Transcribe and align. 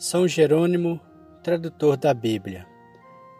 São 0.00 0.28
Jerônimo, 0.28 1.00
tradutor 1.42 1.96
da 1.96 2.14
Bíblia. 2.14 2.64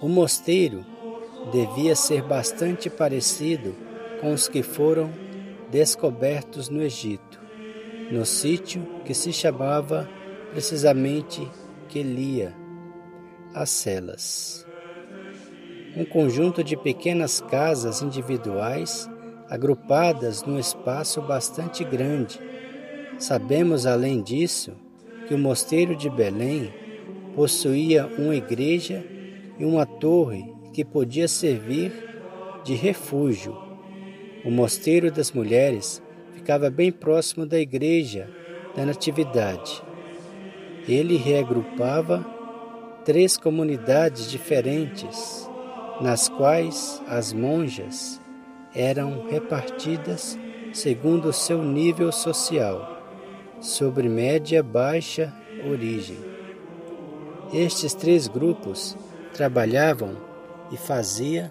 O 0.00 0.08
mosteiro 0.08 0.84
devia 1.52 1.94
ser 1.94 2.22
bastante 2.22 2.88
parecido 2.88 3.74
com 4.20 4.32
os 4.32 4.48
que 4.48 4.62
foram 4.62 5.10
descobertos 5.70 6.68
no 6.68 6.82
Egito, 6.82 7.40
no 8.10 8.24
sítio 8.24 8.86
que 9.04 9.14
se 9.14 9.32
chamava 9.32 10.08
precisamente 10.52 11.50
Quelia, 11.88 12.54
as 13.52 13.70
celas. 13.70 14.66
Um 15.96 16.04
conjunto 16.04 16.62
de 16.62 16.76
pequenas 16.76 17.40
casas 17.40 18.02
individuais 18.02 19.08
agrupadas 19.48 20.42
num 20.42 20.58
espaço 20.58 21.20
bastante 21.22 21.84
grande. 21.84 22.40
Sabemos, 23.18 23.86
além 23.86 24.22
disso, 24.22 24.72
que 25.26 25.34
o 25.34 25.38
mosteiro 25.38 25.94
de 25.96 26.10
Belém 26.10 26.72
possuía 27.34 28.06
uma 28.18 28.34
igreja 28.34 29.04
e 29.58 29.64
uma 29.64 29.86
torre 29.86 30.52
que 30.72 30.84
podia 30.84 31.28
servir 31.28 31.92
de 32.64 32.74
refúgio 32.74 33.63
o 34.44 34.50
mosteiro 34.50 35.10
das 35.10 35.32
mulheres 35.32 36.02
ficava 36.34 36.68
bem 36.68 36.92
próximo 36.92 37.46
da 37.46 37.58
igreja 37.58 38.28
da 38.76 38.84
Natividade. 38.84 39.82
Ele 40.86 41.16
reagrupava 41.16 42.24
três 43.04 43.36
comunidades 43.36 44.30
diferentes, 44.30 45.48
nas 46.00 46.28
quais 46.28 47.00
as 47.06 47.32
monjas 47.32 48.20
eram 48.74 49.26
repartidas 49.28 50.38
segundo 50.72 51.28
o 51.28 51.32
seu 51.32 51.62
nível 51.62 52.10
social, 52.10 53.00
sobre 53.60 54.08
média 54.08 54.62
baixa 54.62 55.32
origem. 55.64 56.18
Estes 57.52 57.94
três 57.94 58.26
grupos 58.26 58.96
trabalhavam 59.32 60.16
e 60.72 60.76
faziam 60.76 61.50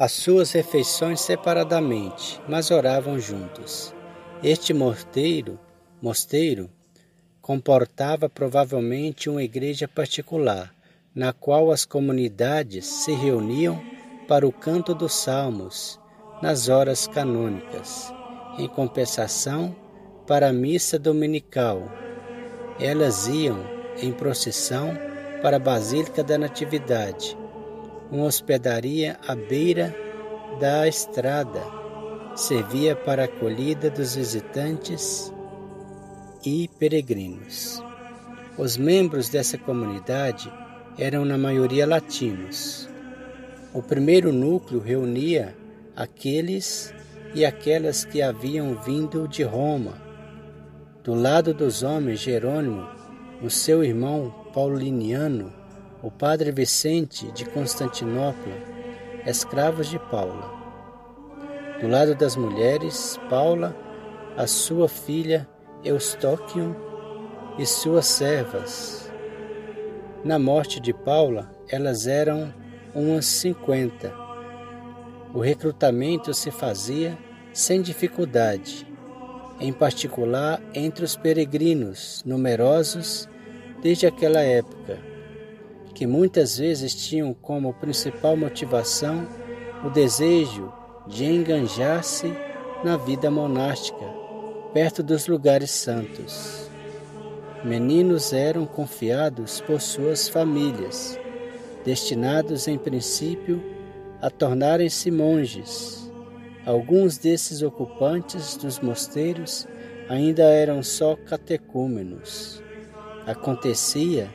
as 0.00 0.12
suas 0.12 0.52
refeições 0.52 1.20
separadamente, 1.20 2.40
mas 2.48 2.70
oravam 2.70 3.18
juntos. 3.18 3.94
Este 4.42 4.72
mosteiro, 4.72 5.60
mosteiro 6.00 6.70
comportava 7.42 8.26
provavelmente 8.26 9.28
uma 9.28 9.42
igreja 9.42 9.86
particular, 9.86 10.74
na 11.14 11.34
qual 11.34 11.70
as 11.70 11.84
comunidades 11.84 12.86
se 12.86 13.12
reuniam 13.12 13.78
para 14.26 14.48
o 14.48 14.52
canto 14.52 14.94
dos 14.94 15.12
salmos 15.12 16.00
nas 16.40 16.70
horas 16.70 17.06
canônicas, 17.06 18.10
em 18.56 18.66
compensação 18.66 19.76
para 20.26 20.48
a 20.48 20.52
missa 20.52 20.98
dominical. 20.98 21.92
Elas 22.80 23.28
iam 23.28 23.62
em 24.00 24.12
procissão 24.12 24.96
para 25.42 25.58
a 25.58 25.60
Basílica 25.60 26.24
da 26.24 26.38
Natividade, 26.38 27.36
uma 28.10 28.24
hospedaria 28.24 29.18
à 29.26 29.34
beira 29.34 29.94
da 30.58 30.86
estrada. 30.88 31.62
Servia 32.34 32.96
para 32.96 33.22
a 33.22 33.24
acolhida 33.26 33.90
dos 33.90 34.14
visitantes 34.14 35.32
e 36.44 36.68
peregrinos. 36.78 37.82
Os 38.56 38.76
membros 38.76 39.28
dessa 39.28 39.58
comunidade 39.58 40.52
eram 40.98 41.24
na 41.24 41.38
maioria 41.38 41.86
latinos. 41.86 42.88
O 43.72 43.82
primeiro 43.82 44.32
núcleo 44.32 44.80
reunia 44.80 45.56
aqueles 45.94 46.92
e 47.34 47.44
aquelas 47.44 48.04
que 48.04 48.20
haviam 48.20 48.74
vindo 48.82 49.28
de 49.28 49.42
Roma. 49.42 49.94
Do 51.04 51.14
lado 51.14 51.54
dos 51.54 51.82
homens, 51.82 52.20
Jerônimo, 52.20 52.86
o 53.42 53.48
seu 53.48 53.84
irmão 53.84 54.34
pauliniano, 54.52 55.52
o 56.02 56.10
padre 56.10 56.50
Vicente 56.50 57.30
de 57.32 57.44
Constantinopla, 57.44 58.54
escravos 59.26 59.88
de 59.88 59.98
Paula. 59.98 60.50
Do 61.78 61.88
lado 61.88 62.14
das 62.14 62.36
mulheres, 62.36 63.20
Paula, 63.28 63.76
a 64.36 64.46
sua 64.46 64.88
filha 64.88 65.46
Eustóquio 65.84 66.74
e 67.58 67.66
suas 67.66 68.06
servas. 68.06 69.12
Na 70.24 70.38
morte 70.38 70.80
de 70.80 70.92
Paula, 70.94 71.50
elas 71.68 72.06
eram 72.06 72.52
umas 72.94 73.26
cinquenta. 73.26 74.12
O 75.34 75.40
recrutamento 75.40 76.32
se 76.32 76.50
fazia 76.50 77.16
sem 77.52 77.82
dificuldade, 77.82 78.86
em 79.58 79.72
particular 79.72 80.62
entre 80.72 81.04
os 81.04 81.14
peregrinos, 81.14 82.22
numerosos 82.24 83.28
desde 83.82 84.06
aquela 84.06 84.40
época 84.40 85.09
que 85.94 86.06
muitas 86.06 86.58
vezes 86.58 86.94
tinham 86.94 87.34
como 87.34 87.74
principal 87.74 88.36
motivação 88.36 89.26
o 89.84 89.90
desejo 89.90 90.72
de 91.06 91.24
enganjar-se 91.24 92.32
na 92.84 92.96
vida 92.96 93.30
monástica, 93.30 94.04
perto 94.72 95.02
dos 95.02 95.26
lugares 95.26 95.70
santos. 95.70 96.70
Meninos 97.64 98.32
eram 98.32 98.64
confiados 98.64 99.60
por 99.60 99.80
suas 99.80 100.28
famílias, 100.28 101.18
destinados 101.84 102.68
em 102.68 102.78
princípio 102.78 103.62
a 104.22 104.30
tornarem-se 104.30 105.10
monges. 105.10 106.10
Alguns 106.64 107.18
desses 107.18 107.62
ocupantes 107.62 108.56
dos 108.56 108.80
mosteiros 108.80 109.66
ainda 110.08 110.44
eram 110.44 110.82
só 110.82 111.16
catecúmenos. 111.16 112.62
Acontecia 113.26 114.28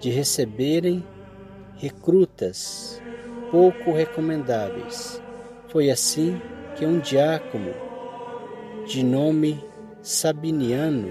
de 0.00 0.10
receberem 0.10 1.04
recrutas 1.76 3.00
pouco 3.50 3.92
recomendáveis. 3.92 5.20
Foi 5.68 5.90
assim 5.90 6.40
que 6.76 6.86
um 6.86 6.98
diácono 6.98 7.72
de 8.86 9.02
nome 9.02 9.62
Sabiniano, 10.02 11.10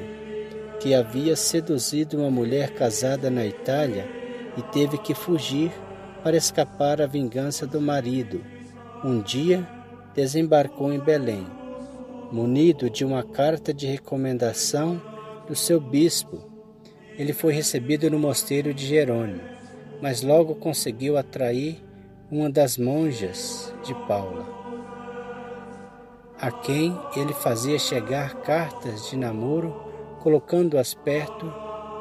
que 0.80 0.96
havia 0.96 1.36
seduzido 1.36 2.18
uma 2.18 2.32
mulher 2.32 2.74
casada 2.74 3.30
na 3.30 3.46
Itália 3.46 4.10
e 4.58 4.62
teve 4.64 4.98
que 4.98 5.14
fugir 5.14 5.72
para 6.24 6.36
escapar 6.36 7.02
à 7.02 7.06
vingança 7.06 7.68
do 7.68 7.80
marido. 7.80 8.44
Um 9.04 9.22
dia 9.22 9.68
desembarcou 10.16 10.92
em 10.92 11.00
Belém, 11.00 11.46
munido 12.32 12.90
de 12.90 13.06
uma 13.06 13.24
carta 13.24 13.74
de 13.74 13.86
recomendação 13.86 15.02
do 15.48 15.56
seu 15.56 15.80
bispo. 15.80 16.49
Ele 17.20 17.34
foi 17.34 17.52
recebido 17.52 18.10
no 18.10 18.18
mosteiro 18.18 18.74
de 18.74 18.88
Jerônimo, 18.88 19.42
mas 20.02 20.22
logo 20.22 20.56
conseguiu 20.56 21.18
atrair 21.18 21.84
uma 22.32 22.50
das 22.50 22.78
monjas 22.78 23.74
de 23.84 23.94
Paula, 24.08 24.48
a 26.40 26.50
quem 26.50 26.98
ele 27.18 27.34
fazia 27.34 27.78
chegar 27.78 28.36
cartas 28.36 29.10
de 29.10 29.18
namoro, 29.18 29.92
colocando-as 30.22 30.94
perto 30.94 31.46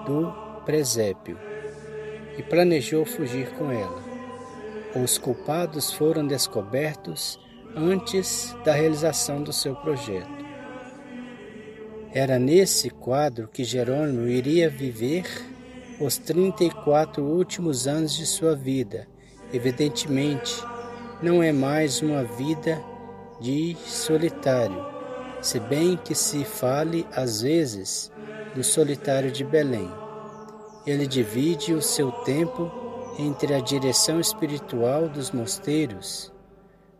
do 0.07 0.33
presépio, 0.65 1.37
e 2.39 2.43
planejou 2.45 3.05
fugir 3.05 3.51
com 3.55 3.73
ela. 3.73 4.01
Os 5.03 5.19
culpados 5.19 5.93
foram 5.93 6.25
descobertos 6.29 7.41
antes 7.75 8.57
da 8.65 8.73
realização 8.73 9.43
do 9.43 9.53
seu 9.53 9.75
projeto. 9.75 10.38
Era 12.13 12.39
nesse 12.39 12.91
quadro 12.91 13.49
que 13.49 13.65
Jerônimo 13.65 14.27
iria 14.27 14.69
viver 14.71 15.27
os 16.01 16.17
34 16.17 17.25
últimos 17.25 17.87
anos 17.87 18.17
de 18.17 18.25
sua 18.25 18.55
vida 18.55 19.07
Evidentemente, 19.53 20.63
não 21.23 21.43
é 21.43 21.53
mais 21.53 22.03
uma 22.03 22.23
vida 22.23 22.83
de 23.41 23.75
solitário, 23.87 24.85
se 25.41 25.59
bem 25.59 25.97
que 25.97 26.15
se 26.15 26.45
fale 26.45 27.07
às 27.13 27.41
vezes 27.41 28.13
do 28.55 28.63
solitário 28.63 29.33
de 29.33 29.45
Belém. 29.45 29.91
Ele 30.87 31.07
divide 31.07 31.73
o 31.73 31.81
seu 31.81 32.13
tempo 32.13 32.71
entre 33.19 33.55
a 33.55 33.61
direção 33.61 34.21
espiritual 34.21 35.09
dos 35.09 35.31
mosteiros, 35.31 36.31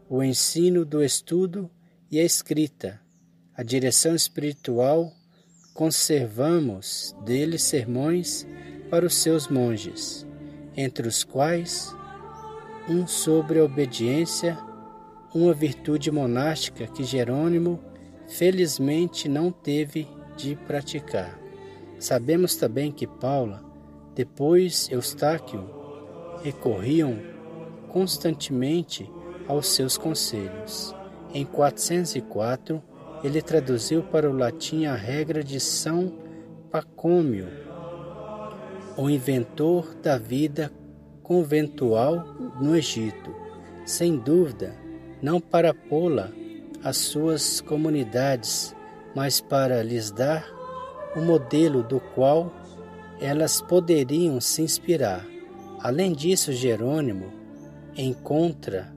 o 0.09 0.23
ensino 0.23 0.87
do 0.87 1.05
estudo 1.05 1.71
e 2.11 2.19
a 2.19 2.25
escrita. 2.25 2.99
A 3.59 3.65
direção 3.65 4.15
espiritual 4.15 5.13
conservamos 5.75 7.13
dele 7.25 7.59
sermões 7.59 8.47
para 8.89 9.05
os 9.05 9.17
seus 9.17 9.49
monges, 9.49 10.25
entre 10.77 11.09
os 11.09 11.25
quais 11.25 11.93
um 12.89 13.05
sobre 13.05 13.59
a 13.59 13.65
obediência, 13.65 14.57
uma 15.35 15.53
virtude 15.53 16.09
monástica 16.09 16.87
que 16.87 17.03
Jerônimo 17.03 17.81
felizmente 18.29 19.29
não 19.29 19.51
teve 19.51 20.07
de 20.37 20.55
praticar. 20.55 21.37
Sabemos 21.99 22.55
também 22.55 22.93
que 22.93 23.09
Paula, 23.09 23.65
depois 24.15 24.89
Eustáquio, 24.89 25.69
recorriam 26.45 27.19
constantemente 27.89 29.11
aos 29.49 29.67
seus 29.67 29.99
conselhos. 29.99 30.95
Em 31.35 31.45
404, 31.45 32.81
ele 33.23 33.43
traduziu 33.43 34.03
para 34.03 34.31
o 34.31 34.37
latim 34.37 34.87
a 34.87 34.95
regra 34.95 35.43
de 35.43 35.59
São 35.59 36.13
Pacômio, 36.71 37.49
o 38.97 39.09
inventor 39.11 39.95
da 39.95 40.17
vida 40.17 40.73
conventual 41.23 42.25
no 42.61 42.77
Egito, 42.77 43.35
sem 43.85 44.17
dúvida, 44.17 44.75
não 45.21 45.41
para 45.41 45.75
pô-la 45.75 46.31
às 46.83 46.97
suas 46.97 47.61
comunidades, 47.61 48.75
mas 49.15 49.41
para 49.41 49.83
lhes 49.83 50.11
dar 50.11 50.47
o 51.17 51.21
modelo 51.21 51.83
do 51.83 52.01
qual 52.01 52.53
elas 53.21 53.61
poderiam 53.61 54.41
se 54.41 54.63
inspirar. 54.63 55.27
Além 55.81 56.13
disso, 56.13 56.53
Jerônimo 56.53 57.33
encontra 57.97 58.93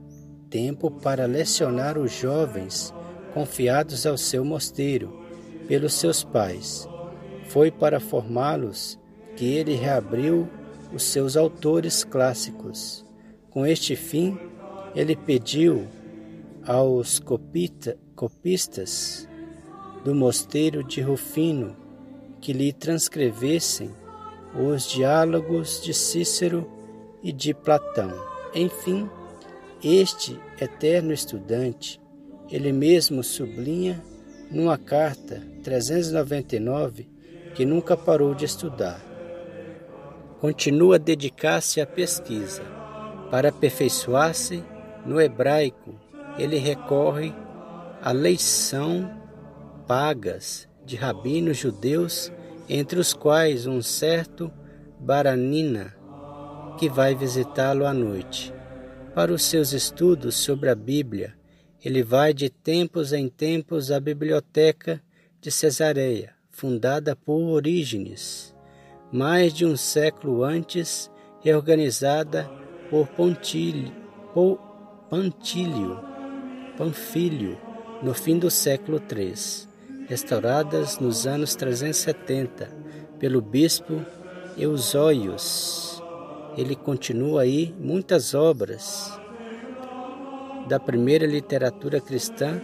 tempo 0.48 0.90
para 0.90 1.26
lecionar 1.26 1.98
os 1.98 2.12
jovens 2.12 2.94
confiados 3.34 4.06
ao 4.06 4.16
seu 4.16 4.44
mosteiro 4.44 5.20
pelos 5.66 5.94
seus 5.94 6.22
pais. 6.22 6.88
Foi 7.48 7.70
para 7.70 8.00
formá-los 8.00 8.98
que 9.36 9.44
ele 9.44 9.74
reabriu 9.74 10.48
os 10.92 11.02
seus 11.02 11.36
autores 11.36 12.04
clássicos. 12.04 13.04
Com 13.50 13.66
este 13.66 13.96
fim, 13.96 14.38
ele 14.94 15.16
pediu 15.16 15.86
aos 16.64 17.18
copita, 17.18 17.96
copistas 18.14 19.28
do 20.04 20.14
mosteiro 20.14 20.84
de 20.84 21.00
Rufino 21.00 21.76
que 22.40 22.52
lhe 22.52 22.72
transcrevessem 22.72 23.90
os 24.54 24.90
diálogos 24.90 25.80
de 25.82 25.94
Cícero 25.94 26.68
e 27.22 27.32
de 27.32 27.54
Platão. 27.54 28.12
Enfim, 28.54 29.08
este 29.82 30.38
eterno 30.60 31.12
estudante, 31.12 32.00
ele 32.52 32.70
mesmo 32.72 33.24
sublinha 33.24 34.00
numa 34.50 34.78
carta 34.78 35.42
399 35.64 37.08
que 37.54 37.64
nunca 37.64 37.96
parou 37.96 38.34
de 38.34 38.44
estudar 38.44 39.12
continua 40.42 40.96
a 40.96 40.98
dedicar-se 40.98 41.80
à 41.80 41.86
pesquisa. 41.86 42.64
Para 43.30 43.50
aperfeiçoar-se 43.50 44.64
no 45.06 45.20
hebraico, 45.20 45.94
ele 46.36 46.58
recorre 46.58 47.32
à 48.02 48.10
leição 48.10 49.08
pagas 49.86 50.68
de 50.84 50.96
rabinos 50.96 51.58
judeus, 51.58 52.32
entre 52.68 52.98
os 52.98 53.14
quais 53.14 53.68
um 53.68 53.80
certo 53.80 54.50
Baranina, 54.98 55.94
que 56.76 56.88
vai 56.88 57.14
visitá-lo 57.14 57.86
à 57.86 57.94
noite. 57.94 58.52
Para 59.14 59.32
os 59.32 59.44
seus 59.44 59.72
estudos 59.72 60.34
sobre 60.34 60.68
a 60.68 60.74
Bíblia, 60.74 61.34
ele 61.84 62.02
vai 62.02 62.32
de 62.32 62.48
tempos 62.48 63.12
em 63.12 63.28
tempos 63.28 63.90
à 63.90 63.98
biblioteca 63.98 65.02
de 65.40 65.50
Cesareia, 65.50 66.34
fundada 66.50 67.16
por 67.16 67.40
Orígenes 67.40 68.52
mais 69.12 69.52
de 69.52 69.66
um 69.66 69.76
século 69.76 70.42
antes, 70.42 71.10
reorganizada 71.42 72.50
por 72.88 73.06
Pontílio, 73.08 73.92
por 74.32 74.56
Pantílio, 75.10 76.00
Panfilho, 76.78 77.58
no 78.02 78.14
fim 78.14 78.38
do 78.38 78.50
século 78.50 78.98
III, 78.98 79.34
restauradas 80.08 80.98
nos 80.98 81.26
anos 81.26 81.54
370 81.54 82.70
pelo 83.18 83.42
bispo 83.42 84.02
Eusóios. 84.56 86.02
Ele 86.56 86.74
continua 86.74 87.42
aí 87.42 87.74
muitas 87.78 88.34
obras 88.34 89.12
da 90.68 90.78
primeira 90.78 91.26
literatura 91.26 92.00
cristã, 92.00 92.60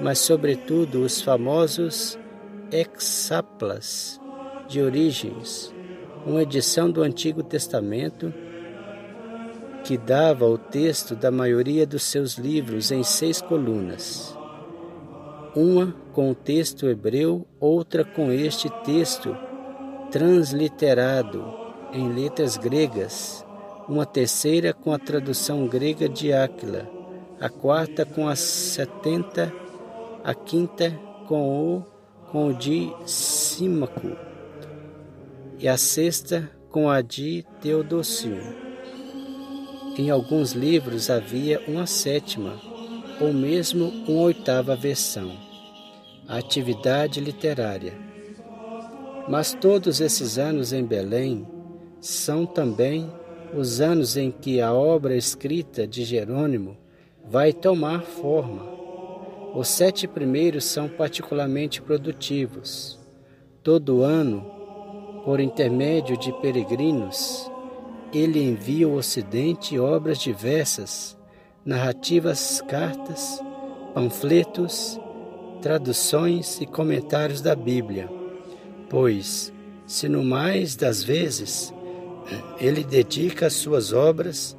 mas 0.00 0.18
sobretudo 0.18 1.02
os 1.02 1.20
famosos 1.20 2.18
hexaplas 2.70 4.20
de 4.68 4.80
Origens, 4.80 5.72
uma 6.24 6.42
edição 6.42 6.90
do 6.90 7.02
Antigo 7.02 7.42
Testamento 7.42 8.32
que 9.84 9.98
dava 9.98 10.46
o 10.46 10.56
texto 10.56 11.16
da 11.16 11.30
maioria 11.30 11.86
dos 11.86 12.04
seus 12.04 12.34
livros 12.38 12.92
em 12.92 13.02
seis 13.02 13.40
colunas. 13.40 14.36
Uma 15.54 15.94
com 16.12 16.30
o 16.30 16.34
texto 16.34 16.88
hebreu, 16.88 17.46
outra 17.60 18.04
com 18.04 18.30
este 18.30 18.70
texto 18.84 19.36
transliterado 20.10 21.44
em 21.92 22.08
letras 22.12 22.56
gregas, 22.56 23.44
uma 23.88 24.06
terceira 24.06 24.72
com 24.72 24.92
a 24.92 24.98
tradução 24.98 25.66
grega 25.66 26.08
de 26.08 26.32
Áquila, 26.32 26.88
a 27.42 27.48
quarta 27.48 28.06
com 28.06 28.28
as 28.28 28.38
setenta, 28.38 29.52
a 30.22 30.32
quinta 30.32 30.96
com 31.26 31.74
o, 31.74 31.82
com 32.30 32.50
o 32.50 32.54
de 32.54 32.88
Símaco 33.04 34.16
e 35.58 35.66
a 35.66 35.76
sexta 35.76 36.48
com 36.70 36.88
a 36.88 37.00
de 37.00 37.44
Teodócio. 37.60 38.38
Em 39.98 40.08
alguns 40.08 40.52
livros 40.52 41.10
havia 41.10 41.60
uma 41.66 41.84
sétima 41.84 42.60
ou 43.20 43.32
mesmo 43.32 43.88
uma 43.88 44.20
oitava 44.22 44.76
versão, 44.76 45.32
a 46.28 46.36
atividade 46.36 47.18
literária. 47.18 47.94
Mas 49.28 49.52
todos 49.52 50.00
esses 50.00 50.38
anos 50.38 50.72
em 50.72 50.84
Belém 50.84 51.44
são 52.00 52.46
também 52.46 53.12
os 53.52 53.80
anos 53.80 54.16
em 54.16 54.30
que 54.30 54.60
a 54.60 54.72
obra 54.72 55.16
escrita 55.16 55.88
de 55.88 56.04
Jerônimo 56.04 56.80
vai 57.28 57.52
tomar 57.52 58.02
forma. 58.02 58.62
Os 59.54 59.68
sete 59.68 60.08
primeiros 60.08 60.64
são 60.64 60.88
particularmente 60.88 61.82
produtivos. 61.82 62.98
Todo 63.62 64.02
ano 64.02 64.50
por 65.24 65.40
intermédio 65.40 66.16
de 66.16 66.32
peregrinos, 66.40 67.50
ele 68.12 68.42
envia 68.42 68.86
ao 68.86 68.92
Ocidente 68.92 69.78
obras 69.78 70.18
diversas, 70.18 71.16
narrativas, 71.64 72.60
cartas, 72.62 73.40
panfletos 73.94 74.98
traduções 75.62 76.60
e 76.60 76.66
comentários 76.66 77.40
da 77.40 77.54
Bíblia, 77.54 78.10
pois, 78.90 79.52
se 79.86 80.08
no 80.08 80.24
mais 80.24 80.74
das 80.74 81.04
vezes 81.04 81.72
ele 82.58 82.82
dedica 82.82 83.46
as 83.46 83.52
suas 83.52 83.92
obras 83.92 84.56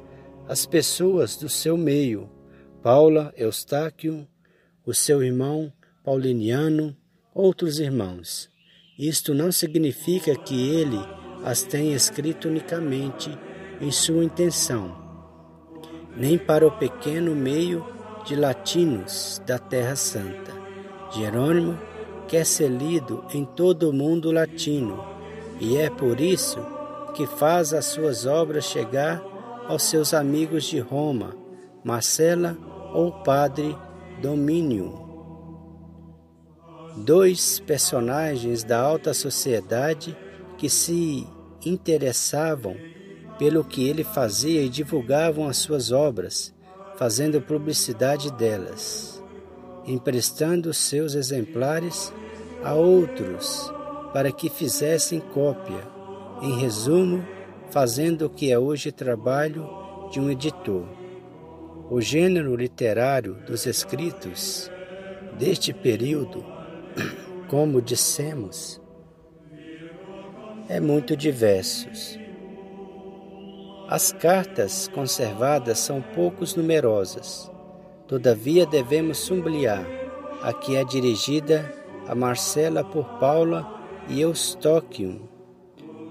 às 0.48 0.64
pessoas 0.64 1.36
do 1.36 1.48
seu 1.48 1.76
meio, 1.76 2.28
Paula, 2.84 3.32
Eustáquio, 3.34 4.28
o 4.84 4.92
seu 4.92 5.22
irmão 5.22 5.72
Pauliniano, 6.04 6.94
outros 7.34 7.78
irmãos. 7.78 8.50
Isto 8.98 9.32
não 9.32 9.50
significa 9.50 10.36
que 10.36 10.68
ele 10.68 10.98
as 11.42 11.62
tenha 11.62 11.96
escrito 11.96 12.46
unicamente 12.46 13.30
em 13.80 13.90
sua 13.90 14.22
intenção, 14.22 14.94
nem 16.14 16.36
para 16.36 16.66
o 16.66 16.72
pequeno 16.72 17.34
meio 17.34 17.86
de 18.26 18.36
latinos 18.36 19.40
da 19.46 19.58
Terra 19.58 19.96
Santa. 19.96 20.52
Jerônimo 21.10 21.78
quer 22.28 22.44
ser 22.44 22.68
lido 22.68 23.24
em 23.32 23.46
todo 23.46 23.88
o 23.88 23.94
mundo 23.94 24.30
latino 24.30 25.02
e 25.58 25.78
é 25.78 25.88
por 25.88 26.20
isso 26.20 26.58
que 27.14 27.26
faz 27.26 27.72
as 27.72 27.86
suas 27.86 28.26
obras 28.26 28.66
chegar 28.66 29.22
aos 29.66 29.84
seus 29.84 30.12
amigos 30.12 30.64
de 30.64 30.80
Roma, 30.80 31.34
Marcela 31.82 32.73
ou 32.94 33.10
Padre 33.10 33.76
Domínio. 34.22 35.02
Dois 36.96 37.58
personagens 37.58 38.62
da 38.62 38.80
alta 38.80 39.12
sociedade 39.12 40.16
que 40.56 40.70
se 40.70 41.26
interessavam 41.66 42.76
pelo 43.36 43.64
que 43.64 43.88
ele 43.88 44.04
fazia 44.04 44.62
e 44.62 44.68
divulgavam 44.68 45.48
as 45.48 45.56
suas 45.56 45.90
obras, 45.90 46.54
fazendo 46.96 47.42
publicidade 47.42 48.32
delas, 48.32 49.20
emprestando 49.84 50.72
seus 50.72 51.14
exemplares 51.14 52.12
a 52.62 52.74
outros 52.74 53.72
para 54.12 54.30
que 54.30 54.48
fizessem 54.48 55.18
cópia, 55.18 55.82
em 56.40 56.56
resumo, 56.60 57.26
fazendo 57.70 58.26
o 58.26 58.30
que 58.30 58.52
é 58.52 58.58
hoje 58.58 58.92
trabalho 58.92 59.68
de 60.12 60.20
um 60.20 60.30
editor. 60.30 61.03
O 61.90 62.00
gênero 62.00 62.56
literário 62.56 63.34
dos 63.46 63.66
escritos 63.66 64.70
deste 65.38 65.74
período, 65.74 66.42
como 67.46 67.82
dissemos, 67.82 68.80
é 70.66 70.80
muito 70.80 71.14
diversos. 71.14 72.18
As 73.86 74.12
cartas 74.12 74.88
conservadas 74.88 75.78
são 75.78 76.00
poucos 76.00 76.56
numerosas. 76.56 77.50
Todavia 78.08 78.64
devemos 78.64 79.18
sublinhar 79.18 79.84
a 80.40 80.54
que 80.54 80.76
é 80.76 80.84
dirigida 80.84 81.70
a 82.08 82.14
Marcela 82.14 82.82
por 82.82 83.04
Paula 83.18 83.78
e 84.08 84.22
Eustóquio, 84.22 85.28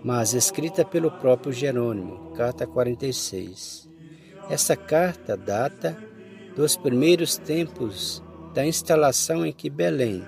mas 0.04 0.36
escrita 0.36 0.86
pelo 0.86 1.10
próprio 1.10 1.52
Jerônimo, 1.52 2.32
carta 2.36 2.68
46. 2.68 3.93
Essa 4.50 4.76
carta 4.76 5.38
data 5.38 5.98
dos 6.56 6.76
primeiros 6.76 7.38
tempos 7.38 8.24
da 8.54 8.66
instalação 8.66 9.46
em 9.46 9.52
que 9.52 9.70
Belém, 9.70 10.24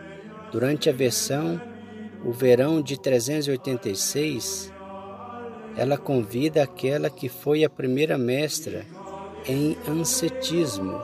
durante 0.52 0.90
a 0.90 0.94
versão 0.94 1.62
o 2.24 2.32
verão 2.32 2.82
de 2.82 3.00
386, 3.00 4.74
ela 5.78 5.98
convida 5.98 6.64
aquela 6.64 7.10
que 7.10 7.30
foi 7.30 7.64
a 7.64 7.70
primeira 7.70 8.18
mestra 8.18 8.86
em 9.46 9.78
ancetismo 9.88 11.00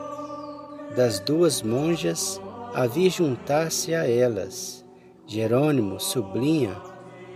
das 0.95 1.19
duas 1.19 1.61
monjas 1.61 2.41
a 2.73 2.87
vir 2.87 3.11
juntar-se 3.11 3.93
a 3.93 4.09
elas. 4.09 4.83
Jerônimo 5.27 5.99
sublinha 5.99 6.75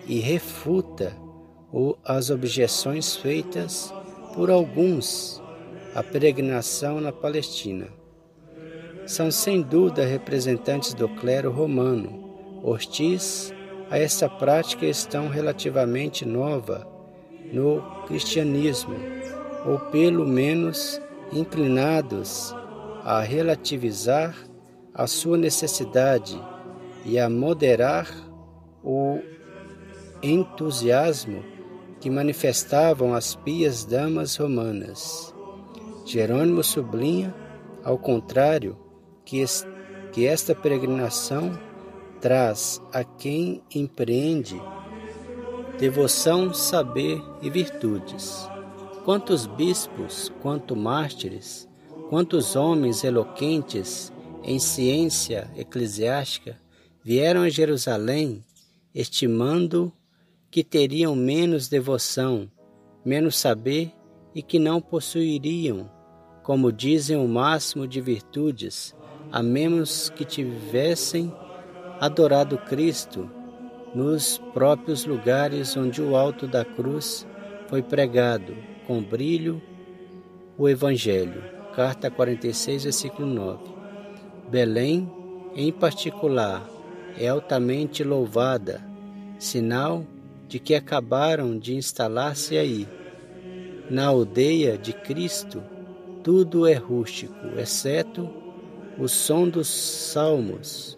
e 0.08 0.20
refuta 0.20 1.16
as 2.04 2.30
objeções 2.30 3.16
feitas 3.16 3.94
por 4.34 4.50
alguns 4.50 5.42
a 5.96 6.04
peregrinação 6.04 7.00
na 7.00 7.14
Palestina. 7.14 7.88
São 9.08 9.32
sem 9.32 9.62
dúvida 9.62 10.06
representantes 10.06 10.94
do 10.94 11.08
clero 11.08 11.50
romano, 11.50 12.60
hostis 12.62 13.54
a 13.90 13.98
essa 13.98 14.28
prática 14.28 14.86
estão 14.86 15.30
relativamente 15.30 16.26
nova 16.26 16.86
no 17.54 17.82
cristianismo, 18.08 18.96
ou 19.66 19.80
pelo 19.92 20.28
menos 20.28 21.00
inclinados 21.32 22.54
a 23.04 23.22
relativizar 23.22 24.36
a 24.94 25.08
sua 25.08 25.38
necessidade 25.38 26.38
e 27.06 27.18
a 27.18 27.30
moderar 27.30 28.10
o 28.84 29.20
entusiasmo 30.22 31.44
que 32.02 32.10
manifestavam 32.10 33.14
as 33.14 33.36
pias 33.36 33.86
damas 33.86 34.36
romanas. 34.36 35.35
Jerônimo 36.06 36.64
sublinha, 36.64 37.34
ao 37.84 37.98
contrário, 37.98 38.78
que, 39.26 39.44
que 40.14 40.26
esta 40.26 40.54
peregrinação 40.54 41.60
traz 42.22 42.82
a 42.94 43.04
quem 43.04 43.64
empreende 43.74 44.62
devoção, 45.80 46.54
saber 46.54 47.22
e 47.42 47.50
virtudes. 47.50 48.48
Quantos 49.04 49.46
bispos, 49.46 50.32
quantos 50.42 50.78
mártires, 50.78 51.68
quantos 52.10 52.56
homens 52.56 53.04
eloquentes 53.04 54.14
em 54.44 54.60
ciência 54.60 55.52
eclesiástica 55.58 56.58
vieram 57.04 57.42
a 57.42 57.50
Jerusalém 57.50 58.44
estimando 58.94 59.92
que 60.50 60.64
teriam 60.64 61.16
menos 61.16 61.68
devoção, 61.68 62.50
menos 63.04 63.38
saber 63.38 63.92
e 64.34 64.42
que 64.42 64.58
não 64.58 64.80
possuiriam, 64.80 65.90
como 66.46 66.72
dizem, 66.72 67.18
o 67.18 67.28
máximo 67.28 67.88
de 67.88 68.00
virtudes, 68.00 68.96
a 69.32 69.42
menos 69.42 70.10
que 70.10 70.24
tivessem 70.24 71.34
adorado 72.00 72.56
Cristo 72.60 73.28
nos 73.96 74.38
próprios 74.54 75.06
lugares 75.06 75.76
onde 75.76 76.04
o 76.04 76.16
alto 76.16 76.46
da 76.46 76.64
cruz 76.64 77.26
foi 77.68 77.82
pregado 77.82 78.56
com 78.86 79.02
brilho 79.02 79.60
o 80.56 80.70
Evangelho. 80.70 81.44
Carta 81.76 82.12
46, 82.12 82.84
versículo 82.84 83.28
9. 83.28 83.64
Belém, 84.48 85.12
em 85.56 85.72
particular, 85.72 86.64
é 87.18 87.28
altamente 87.28 88.04
louvada, 88.04 88.86
sinal 89.40 90.06
de 90.48 90.60
que 90.60 90.76
acabaram 90.76 91.58
de 91.58 91.74
instalar-se 91.74 92.56
aí. 92.56 92.88
Na 93.90 94.06
aldeia 94.06 94.78
de 94.78 94.94
Cristo, 94.94 95.64
tudo 96.26 96.66
é 96.66 96.74
rústico, 96.74 97.36
exceto 97.56 98.28
o 98.98 99.08
som 99.08 99.48
dos 99.48 99.68
salmos. 99.68 100.98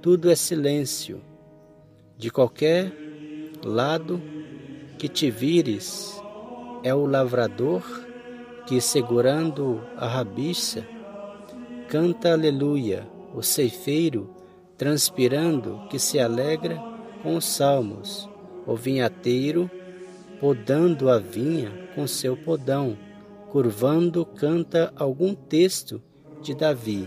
Tudo 0.00 0.30
é 0.30 0.34
silêncio 0.34 1.20
de 2.16 2.30
qualquer 2.30 2.90
lado 3.62 4.18
que 4.98 5.10
te 5.10 5.30
vires, 5.30 6.18
é 6.82 6.94
o 6.94 7.04
lavrador 7.04 7.82
que, 8.66 8.80
segurando 8.80 9.82
a 9.94 10.08
rabiça, 10.08 10.86
canta 11.86 12.32
aleluia, 12.32 13.06
o 13.34 13.42
ceifeiro, 13.42 14.30
transpirando, 14.78 15.82
que 15.90 15.98
se 15.98 16.18
alegra 16.18 16.82
com 17.22 17.36
os 17.36 17.44
salmos, 17.44 18.26
o 18.66 18.74
vinhateiro, 18.74 19.70
podando 20.40 21.10
a 21.10 21.18
vinha 21.18 21.90
com 21.94 22.06
seu 22.06 22.34
podão, 22.38 22.96
curvando, 23.52 24.24
canta 24.24 24.90
algum 24.96 25.34
texto 25.34 26.02
de 26.40 26.54
Davi. 26.54 27.06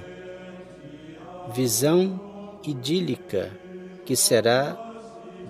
Visão 1.51 2.59
idílica 2.63 3.51
que 4.05 4.15
será 4.15 4.77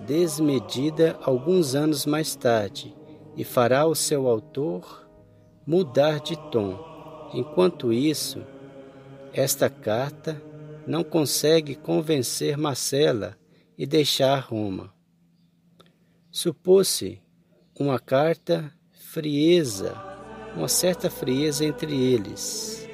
desmedida 0.06 1.18
alguns 1.20 1.74
anos 1.74 2.06
mais 2.06 2.34
tarde 2.34 2.96
e 3.36 3.44
fará 3.44 3.84
o 3.84 3.94
seu 3.94 4.26
autor 4.26 5.06
mudar 5.66 6.18
de 6.18 6.34
tom. 6.50 6.82
Enquanto 7.34 7.92
isso, 7.92 8.42
esta 9.34 9.68
carta 9.68 10.42
não 10.86 11.04
consegue 11.04 11.74
convencer 11.74 12.56
Marcela 12.56 13.36
e 13.76 13.84
deixar 13.84 14.38
Roma. 14.38 14.94
Supôs-se 16.30 17.20
uma 17.78 17.98
carta 17.98 18.72
frieza, 18.92 20.15
uma 20.56 20.68
certa 20.68 21.10
frieza 21.10 21.64
entre 21.64 21.94
eles, 21.94 22.88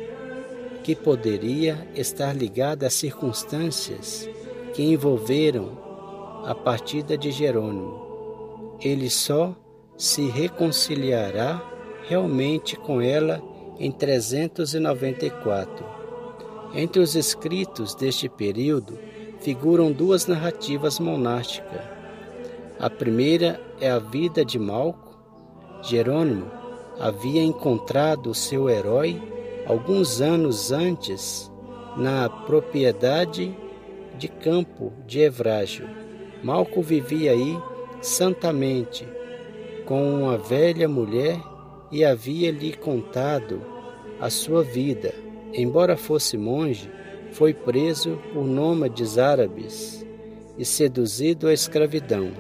que 0.83 0.97
poderia 0.97 1.87
estar 1.95 2.35
ligada 2.37 2.89
às 2.89 2.95
circunstâncias 2.95 4.29
que 4.75 4.83
envolveram 4.83 5.79
a 6.45 6.55
partida 6.55 7.17
de 7.17 7.31
Jerônimo. 7.31 8.77
Ele 8.81 9.09
só 9.09 9.55
se 9.97 10.29
reconciliará 10.29 11.63
realmente 12.09 12.75
com 12.77 13.01
ela 13.01 13.41
em 13.79 13.93
394. 13.93 15.87
Entre 16.75 17.01
os 17.01 17.15
escritos 17.15 17.95
deste 17.95 18.29
período 18.29 18.99
figuram 19.41 19.93
duas 19.93 20.27
narrativas 20.27 20.99
monásticas. 20.99 21.81
A 22.81 22.91
primeira 22.91 23.61
é 23.81 23.89
a 23.89 24.01
vida 24.01 24.45
de 24.45 24.59
Malco. 24.59 25.13
Jerônimo 25.83 26.62
havia 27.03 27.43
encontrado 27.43 28.33
seu 28.33 28.71
herói 28.71 29.21
alguns 29.67 30.21
anos 30.21 30.71
antes 30.71 31.51
na 31.97 32.29
propriedade 32.29 33.53
de 34.17 34.29
campo 34.29 34.93
de 35.05 35.19
Evrágio. 35.19 35.89
Malco 36.45 36.81
vivia 36.81 37.33
aí 37.33 37.59
santamente 38.01 39.05
com 39.85 40.15
uma 40.15 40.39
velha 40.39 40.89
mulher 40.89 41.41
e 41.91 42.05
havia-lhe 42.05 42.73
contado 42.73 43.61
a 44.21 44.31
sua 44.31 44.63
vida. 44.63 45.13
Embora 45.53 45.97
fosse 45.97 46.39
monge, 46.39 46.89
foi 47.33 47.53
preso 47.53 48.17
por 48.33 48.45
nômades 48.45 49.19
árabes 49.19 50.07
e 50.57 50.65
seduzido 50.65 51.49
à 51.49 51.53
escravidão. 51.53 52.31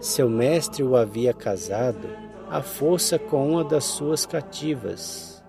Seu 0.00 0.28
mestre 0.28 0.82
o 0.82 0.96
havia 0.96 1.32
casado 1.32 2.27
à 2.50 2.62
força 2.62 3.18
com 3.18 3.50
uma 3.50 3.64
das 3.64 3.84
suas 3.84 4.26
cativas. 4.26 5.42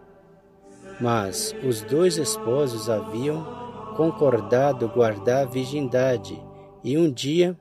Mas 0.99 1.55
os 1.63 1.81
dois 1.81 2.17
esposos 2.17 2.89
haviam 2.89 3.45
concordado 3.95 4.87
guardar 4.89 5.43
a 5.43 5.49
virgindade 5.49 6.41
e 6.83 6.97
um 6.97 7.11
dia, 7.11 7.57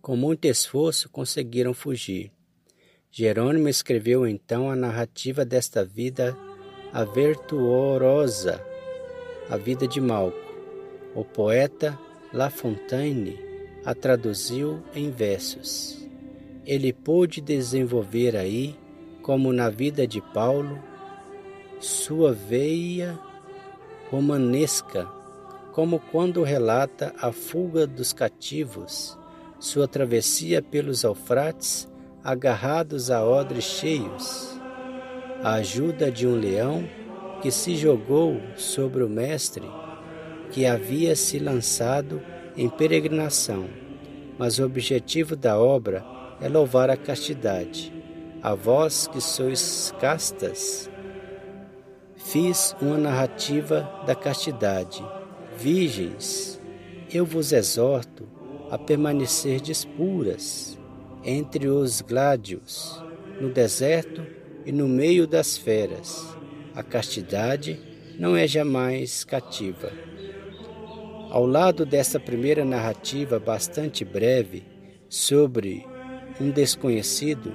com 0.00 0.16
muito 0.16 0.46
esforço, 0.46 1.08
conseguiram 1.08 1.72
fugir. 1.72 2.32
Jerônimo 3.10 3.68
escreveu 3.68 4.26
então 4.26 4.70
a 4.70 4.76
narrativa 4.76 5.44
desta 5.44 5.84
vida 5.84 6.36
a 6.92 7.04
virtuosa, 7.04 8.62
a 9.48 9.56
vida 9.56 9.88
de 9.88 10.00
Malco. 10.00 10.36
O 11.14 11.24
poeta 11.24 11.98
La 12.32 12.50
Fontaine 12.50 13.38
a 13.84 13.94
traduziu 13.94 14.82
em 14.94 15.10
versos. 15.10 16.01
Ele 16.64 16.92
pôde 16.92 17.40
desenvolver 17.40 18.36
aí, 18.36 18.78
como 19.20 19.52
na 19.52 19.68
vida 19.68 20.06
de 20.06 20.20
Paulo, 20.20 20.78
sua 21.80 22.32
veia 22.32 23.18
romanesca, 24.10 25.08
como 25.72 25.98
quando 25.98 26.42
relata 26.42 27.12
a 27.18 27.32
fuga 27.32 27.86
dos 27.86 28.12
cativos, 28.12 29.18
sua 29.58 29.88
travessia 29.88 30.62
pelos 30.62 31.02
Eufrates 31.02 31.90
agarrados 32.22 33.10
a 33.10 33.24
odres 33.26 33.64
cheios, 33.64 34.56
a 35.42 35.54
ajuda 35.54 36.12
de 36.12 36.26
um 36.26 36.36
leão 36.36 36.88
que 37.40 37.50
se 37.50 37.74
jogou 37.74 38.40
sobre 38.54 39.02
o 39.02 39.08
Mestre, 39.08 39.68
que 40.52 40.64
havia 40.64 41.16
se 41.16 41.40
lançado 41.40 42.22
em 42.56 42.68
peregrinação, 42.68 43.68
mas 44.38 44.60
o 44.60 44.64
objetivo 44.64 45.34
da 45.34 45.58
obra 45.58 46.21
é 46.42 46.48
louvar 46.48 46.90
a 46.90 46.96
castidade. 46.96 47.92
A 48.42 48.54
vós 48.56 49.06
que 49.06 49.20
sois 49.20 49.94
castas, 50.00 50.90
fiz 52.16 52.74
uma 52.82 52.98
narrativa 52.98 53.88
da 54.04 54.16
castidade. 54.16 55.04
Virgens, 55.56 56.60
eu 57.14 57.24
vos 57.24 57.52
exorto 57.52 58.28
a 58.68 58.76
permanecer 58.76 59.60
puras 59.96 60.76
entre 61.22 61.68
os 61.68 62.00
gládios, 62.00 63.00
no 63.40 63.48
deserto 63.48 64.26
e 64.66 64.72
no 64.72 64.88
meio 64.88 65.28
das 65.28 65.56
feras. 65.56 66.36
A 66.74 66.82
castidade 66.82 67.78
não 68.18 68.36
é 68.36 68.48
jamais 68.48 69.22
cativa. 69.22 69.92
Ao 71.30 71.46
lado 71.46 71.86
dessa 71.86 72.18
primeira 72.18 72.64
narrativa 72.64 73.38
bastante 73.38 74.04
breve 74.04 74.64
sobre 75.08 75.86
um 76.40 76.50
desconhecido, 76.50 77.52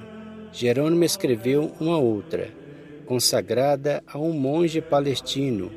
Jerônimo 0.52 1.04
escreveu 1.04 1.72
uma 1.80 1.98
outra, 1.98 2.48
consagrada 3.06 4.02
a 4.06 4.18
um 4.18 4.32
monge 4.32 4.80
palestino, 4.80 5.70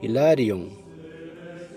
Hilarion, 0.00 0.68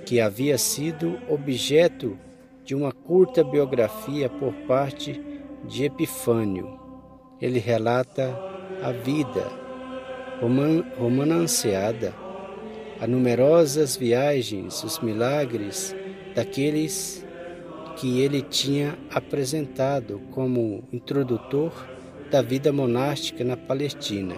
que 0.05 0.19
havia 0.19 0.57
sido 0.57 1.19
objeto 1.29 2.17
de 2.63 2.75
uma 2.75 2.91
curta 2.91 3.43
biografia 3.43 4.29
por 4.29 4.53
parte 4.67 5.21
de 5.67 5.85
Epifânio. 5.85 6.79
Ele 7.41 7.59
relata 7.59 8.37
a 8.81 8.91
vida 8.91 9.51
romanceada, 10.97 12.13
a 12.99 13.07
numerosas 13.07 13.95
viagens, 13.97 14.83
os 14.83 14.99
milagres 14.99 15.95
daqueles 16.33 17.24
que 17.95 18.19
ele 18.21 18.41
tinha 18.41 18.97
apresentado 19.09 20.21
como 20.31 20.83
introdutor 20.91 21.71
da 22.29 22.41
vida 22.41 22.71
monástica 22.71 23.43
na 23.43 23.55
Palestina. 23.55 24.35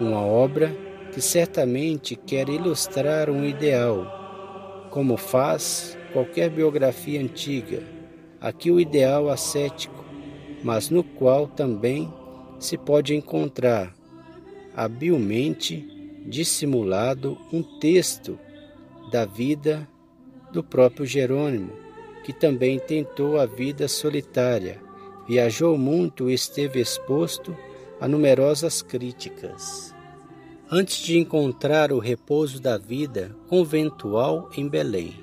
Uma 0.00 0.20
obra 0.20 0.74
que 1.12 1.20
certamente 1.20 2.16
quer 2.16 2.48
ilustrar 2.48 3.30
um 3.30 3.44
ideal, 3.44 4.88
como 4.90 5.16
faz 5.16 5.98
qualquer 6.12 6.50
biografia 6.50 7.20
antiga. 7.20 7.82
Aqui 8.40 8.70
o 8.70 8.80
ideal 8.80 9.28
ascético 9.28 10.04
mas 10.64 10.88
no 10.88 11.04
qual 11.04 11.46
também 11.46 12.10
se 12.58 12.78
pode 12.78 13.14
encontrar 13.14 13.94
habilmente 14.74 15.86
dissimulado 16.26 17.36
um 17.52 17.62
texto 17.62 18.38
da 19.12 19.26
vida 19.26 19.86
do 20.50 20.64
próprio 20.64 21.04
Jerônimo, 21.04 21.70
que 22.24 22.32
também 22.32 22.78
tentou 22.78 23.38
a 23.38 23.46
vida 23.46 23.86
solitária, 23.86 24.80
viajou 25.28 25.76
muito 25.78 26.30
e 26.30 26.34
esteve 26.34 26.80
exposto 26.80 27.56
a 28.00 28.08
numerosas 28.08 28.82
críticas. 28.82 29.94
Antes 30.70 31.04
de 31.04 31.18
encontrar 31.18 31.92
o 31.92 31.98
repouso 31.98 32.60
da 32.60 32.78
vida 32.78 33.36
conventual 33.46 34.50
em 34.56 34.66
Belém, 34.66 35.14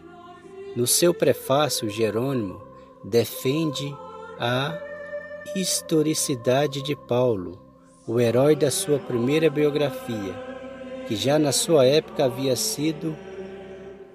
no 0.75 0.87
seu 0.87 1.13
prefácio, 1.13 1.89
Jerônimo 1.89 2.61
defende 3.03 3.93
a 4.39 4.79
historicidade 5.55 6.81
de 6.81 6.95
Paulo, 6.95 7.59
o 8.07 8.19
herói 8.19 8.55
da 8.55 8.71
sua 8.71 8.99
primeira 8.99 9.49
biografia, 9.49 10.33
que 11.07 11.15
já 11.15 11.37
na 11.37 11.51
sua 11.51 11.85
época 11.85 12.25
havia 12.25 12.55
sido 12.55 13.17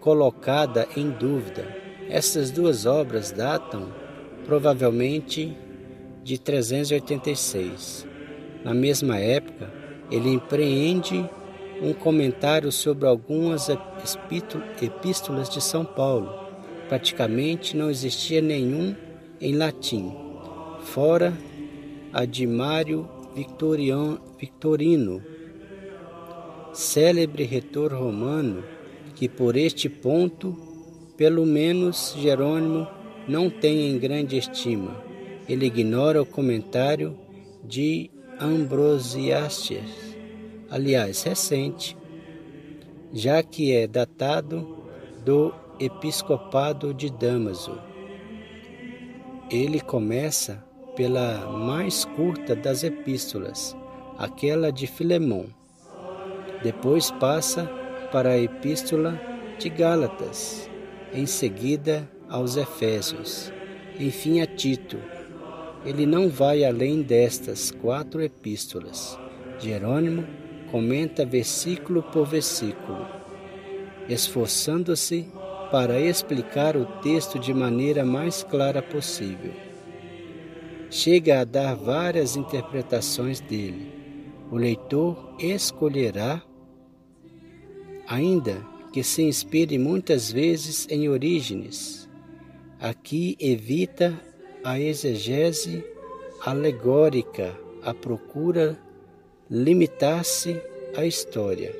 colocada 0.01 0.88
em 0.96 1.11
dúvida. 1.11 1.86
Essas 2.09 2.51
duas 2.51 2.87
obras 2.87 3.33
datam 3.33 3.92
provavelmente 4.45 5.57
de 6.23 6.38
386. 6.38 8.07
Na 8.64 8.73
mesma 8.73 9.19
época, 9.19 9.73
ele 10.11 10.31
empreende 10.31 11.29
um 11.83 11.92
comentário 11.92 12.73
sobre 12.73 13.07
algumas 13.07 13.69
epístolas 14.81 15.49
de 15.49 15.61
São 15.61 15.85
Paulo. 15.85 16.33
Praticamente 16.88 17.77
não 17.77 17.90
existia 17.90 18.40
nenhum 18.40 18.95
em 19.40 19.55
latim 19.55 20.27
fora 20.87 21.37
a 22.12 22.25
de 22.25 22.47
Mário 22.47 23.09
Victorino, 23.35 25.23
célebre 26.73 27.45
retor 27.45 27.92
romano, 27.92 28.64
que 29.14 29.29
por 29.29 29.57
este 29.57 29.88
ponto, 29.88 30.57
pelo 31.17 31.47
menos 31.47 32.15
Jerônimo 32.19 32.87
não 33.27 33.49
tem 33.51 33.91
em 33.91 33.99
grande 33.99 34.37
estima. 34.37 35.03
Ele 35.49 35.67
ignora 35.67 36.21
o 36.21 36.27
comentário 36.27 37.17
de 37.65 38.11
Ambrosiastes, 38.41 40.17
aliás, 40.71 41.23
recente, 41.23 41.97
já 43.13 43.43
que 43.43 43.73
é 43.73 43.87
datado 43.87 44.85
do 45.25 45.55
episcopado 45.81 46.93
de 46.93 47.11
Damaso. 47.11 47.79
Ele 49.51 49.81
começa 49.81 50.65
pela 50.97 51.51
mais 51.51 52.05
curta 52.05 52.57
das 52.57 52.83
epístolas, 52.83 53.77
aquela 54.19 54.71
de 54.71 54.87
Filemão. 54.87 55.47
Depois 56.63 57.11
passa 57.11 57.71
para 58.11 58.31
a 58.31 58.39
epístola 58.39 59.21
de 59.59 59.69
Gálatas, 59.69 60.69
em 61.17 61.27
seguida 61.27 62.09
aos 62.29 62.57
Efésios, 62.57 63.53
enfim 63.99 64.41
a 64.41 64.47
Tito. 64.47 64.99
Ele 65.85 66.07
não 66.07 66.29
vai 66.29 66.65
além 66.65 67.03
destas 67.03 67.71
quatro 67.71 68.23
epístolas. 68.23 69.19
Jerônimo 69.59 70.25
comenta 70.71 71.25
versículo 71.25 72.03
por 72.03 72.27
versículo, 72.27 73.07
esforçando-se 74.09 75.27
para 75.71 75.99
explicar 75.99 76.77
o 76.77 76.85
texto 77.01 77.39
de 77.39 77.53
maneira 77.55 78.05
mais 78.05 78.45
clara 78.45 78.83
possível 78.83 79.67
chega 80.91 81.41
a 81.41 81.45
dar 81.45 81.75
várias 81.75 82.37
interpretações 82.37 83.41
dele. 83.41 83.93
O 84.51 84.57
leitor 84.57 85.35
escolherá, 85.39 86.43
ainda 88.07 88.65
que 88.97 89.05
se 89.05 89.23
inspire 89.23 89.79
muitas 89.79 90.33
vezes 90.33 90.87
em 90.89 91.07
Orígenes. 91.07 92.09
Aqui 92.81 93.37
evita 93.39 94.19
a 94.65 94.81
exegese 94.81 95.85
alegórica, 96.41 97.55
a 97.83 97.93
procura 97.93 98.75
limitar-se 99.51 100.59
à 100.97 101.05
história. 101.05 101.77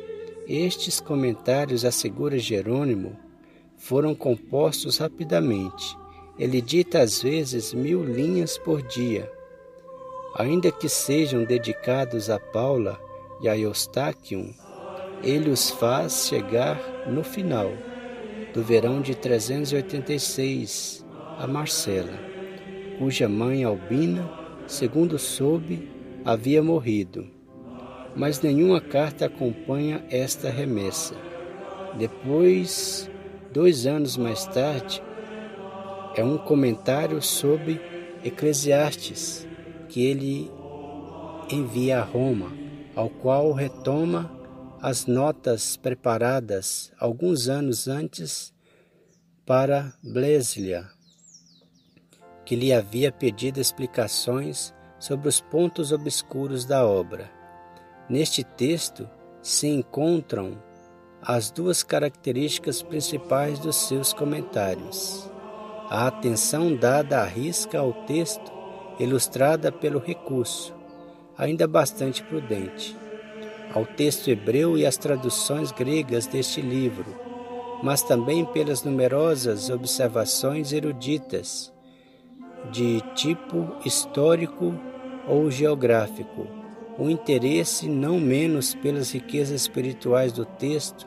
Estes 0.47 1.01
comentários, 1.01 1.87
assegura 1.87 2.39
Jerônimo, 2.39 3.17
foram 3.79 4.15
compostos 4.15 4.99
rapidamente. 4.99 5.97
Ele 6.39 6.61
dita 6.61 7.01
às 7.01 7.23
vezes 7.23 7.73
mil 7.73 8.05
linhas 8.05 8.59
por 8.59 8.83
dia. 8.83 9.33
Ainda 10.35 10.71
que 10.71 10.87
sejam 10.87 11.45
dedicados 11.45 12.29
a 12.29 12.39
Paula 12.39 13.01
e 13.41 13.49
a 13.49 13.57
Eustáquio, 13.57 14.55
ele 15.23 15.51
os 15.51 15.71
faz 15.71 16.27
chegar 16.29 16.79
no 17.07 17.23
final 17.23 17.73
do 18.53 18.63
verão 18.63 19.01
de 19.01 19.15
386 19.15 21.05
a 21.39 21.47
Marcela, 21.47 22.19
cuja 22.99 23.29
mãe 23.29 23.65
Albina, 23.65 24.29
segundo 24.67 25.19
soube, 25.19 25.89
havia 26.25 26.63
morrido. 26.63 27.27
Mas 28.15 28.41
nenhuma 28.41 28.81
carta 28.81 29.27
acompanha 29.27 30.03
esta 30.11 30.49
remessa. 30.49 31.15
Depois, 31.99 33.11
dois 33.53 33.87
anos 33.87 34.17
mais 34.17 34.47
tarde, 34.47 35.03
é 36.15 36.25
um 36.25 36.39
comentário 36.39 37.21
sobre 37.21 37.79
Eclesiastes 38.25 39.47
que 39.89 40.05
ele 40.05 40.51
envia 41.51 42.01
a 42.01 42.03
Roma, 42.03 42.53
ao 42.95 43.11
qual 43.11 43.53
retoma 43.53 44.31
as 44.81 45.07
notas 45.07 45.77
preparadas 45.77 46.93
alguns 46.99 47.49
anos 47.49 47.89
antes 47.89 48.53
para 49.47 49.93
Bleslia, 50.03 50.89
que 52.45 52.55
lhe 52.55 52.73
havia 52.73 53.11
pedido 53.11 53.61
explicações 53.61 54.75
sobre 54.99 55.29
os 55.29 55.41
pontos 55.41 55.93
obscuros 55.93 56.65
da 56.65 56.87
obra. 56.87 57.31
Neste 58.09 58.45
texto 58.45 59.09
se 59.43 59.67
encontram 59.67 60.63
as 61.23 61.51
duas 61.51 61.83
características 61.83 62.83
principais 62.83 63.59
dos 63.59 63.77
seus 63.77 64.13
comentários: 64.13 65.31
a 65.89 66.07
atenção 66.07 66.75
dada 66.75 67.21
à 67.21 67.25
risca 67.25 67.79
ao 67.79 67.93
texto, 68.05 68.53
ilustrada 68.99 69.73
pelo 69.73 69.99
recurso, 69.99 70.75
ainda 71.37 71.67
bastante 71.67 72.23
prudente, 72.23 72.97
ao 73.73 73.85
texto 73.85 74.29
hebreu 74.29 74.77
e 74.77 74.87
às 74.87 74.97
traduções 74.97 75.73
gregas 75.73 76.27
deste 76.27 76.61
livro, 76.61 77.07
mas 77.83 78.03
também 78.03 78.45
pelas 78.45 78.83
numerosas 78.83 79.71
observações 79.71 80.73
eruditas 80.73 81.73
de 82.71 83.01
tipo 83.15 83.77
histórico 83.85 84.75
ou 85.29 85.51
geográfico, 85.51 86.47
o 86.99 87.11
interesse 87.11 87.89
não 87.89 88.19
menos 88.19 88.75
pelas 88.75 89.11
riquezas 89.11 89.63
espirituais 89.63 90.33
do 90.33 90.45
texto 90.45 91.07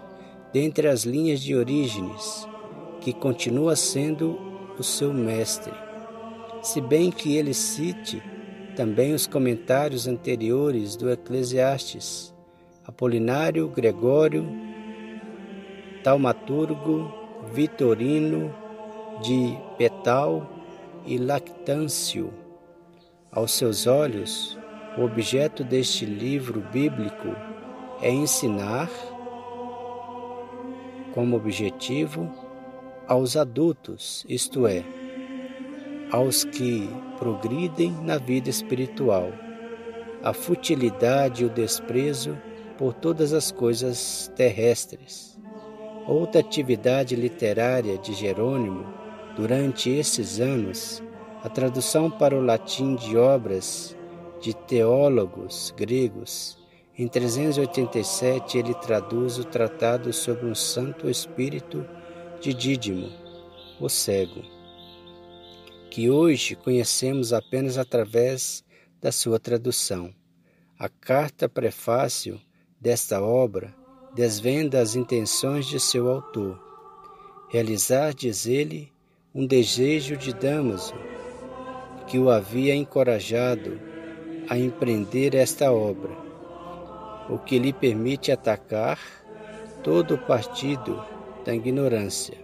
dentre 0.54 0.88
as 0.88 1.04
linhas 1.04 1.41
de 1.41 1.56
Orígenes, 1.56 2.48
que 3.02 3.13
continua 3.13 3.76
sendo 3.76 4.38
o 4.78 4.84
seu 4.84 5.13
mestre. 5.13 5.74
Se 6.62 6.82
bem 6.82 7.12
que 7.12 7.36
ele 7.36 7.54
cite 7.54 8.22
também 8.76 9.13
os 9.13 9.26
comentários 9.26 10.08
anteriores 10.08 10.95
do 10.95 11.10
Eclesiastes, 11.10 12.34
Apolinário, 12.89 13.67
Gregório, 13.67 14.43
Taumaturgo, 16.04 17.13
Vitorino, 17.54 18.52
de 19.21 19.56
Petal 19.78 20.49
e 21.06 21.19
Lactâncio. 21.19 22.34
Aos 23.32 23.52
seus 23.52 23.86
olhos, 23.86 24.58
o 24.97 25.04
objeto 25.04 25.63
deste 25.63 26.04
livro 26.04 26.62
bíblico 26.71 27.28
é 28.02 28.10
ensinar, 28.10 28.89
como 31.13 31.38
objetivo, 31.38 32.28
aos 33.08 33.38
adultos, 33.38 34.25
isto 34.28 34.65
é, 34.65 34.84
aos 36.12 36.43
que 36.43 36.89
progridem 37.19 37.91
na 38.02 38.17
vida 38.17 38.49
espiritual, 38.49 39.32
a 40.23 40.34
futilidade 40.34 41.43
e 41.43 41.45
o 41.45 41.49
desprezo 41.49 42.36
por 42.80 42.94
todas 42.94 43.34
as 43.34 43.52
coisas 43.52 44.32
terrestres. 44.38 45.38
Outra 46.08 46.39
atividade 46.39 47.13
literária 47.13 47.98
de 47.98 48.13
Jerônimo 48.13 48.86
durante 49.36 49.89
esses 49.89 50.39
anos, 50.39 51.04
a 51.44 51.50
tradução 51.50 52.10
para 52.10 52.38
o 52.38 52.42
latim 52.42 52.96
de 52.96 53.18
obras 53.18 53.98
de 54.39 54.54
teólogos 54.56 55.74
gregos. 55.76 56.58
Em 56.98 57.06
387, 57.06 58.58
ele 58.58 58.74
traduz 58.76 59.38
o 59.38 59.44
tratado 59.44 60.13
sobre 60.13 60.46
um 60.46 60.56
Santo 60.56 61.10
Espírito 61.10 61.86
de 62.39 62.54
Dídimo, 62.54 63.10
o 63.78 63.89
cego, 63.89 64.42
que 65.92 66.10
hoje 66.10 66.56
conhecemos 66.56 67.34
apenas 67.34 67.78
através 67.78 68.63
da 69.02 69.12
sua 69.12 69.38
tradução. 69.38 70.13
A 70.78 70.88
carta 70.88 71.50
prefácio 71.50 72.39
desta 72.80 73.22
obra 73.22 73.76
desvenda 74.13 74.80
as 74.80 74.96
intenções 74.96 75.65
de 75.65 75.80
seu 75.80 76.10
autor. 76.10 76.60
Realizar, 77.50 78.13
diz 78.13 78.46
ele, 78.46 78.92
um 79.34 79.46
desejo 79.46 80.15
de 80.15 80.34
Damaso, 80.34 80.94
que 82.08 82.18
o 82.18 82.30
havia 82.30 82.76
encorajado 82.76 83.80
a 84.50 84.58
empreender 84.58 85.36
esta 85.36 85.72
obra, 85.72 86.12
o 87.30 87.38
que 87.38 87.60
lhe 87.60 87.72
permite 87.72 88.32
atacar 88.32 89.00
todo 89.84 90.15
o 90.15 90.18
partido 90.18 91.04
da 91.46 91.54
ignorância, 91.54 92.38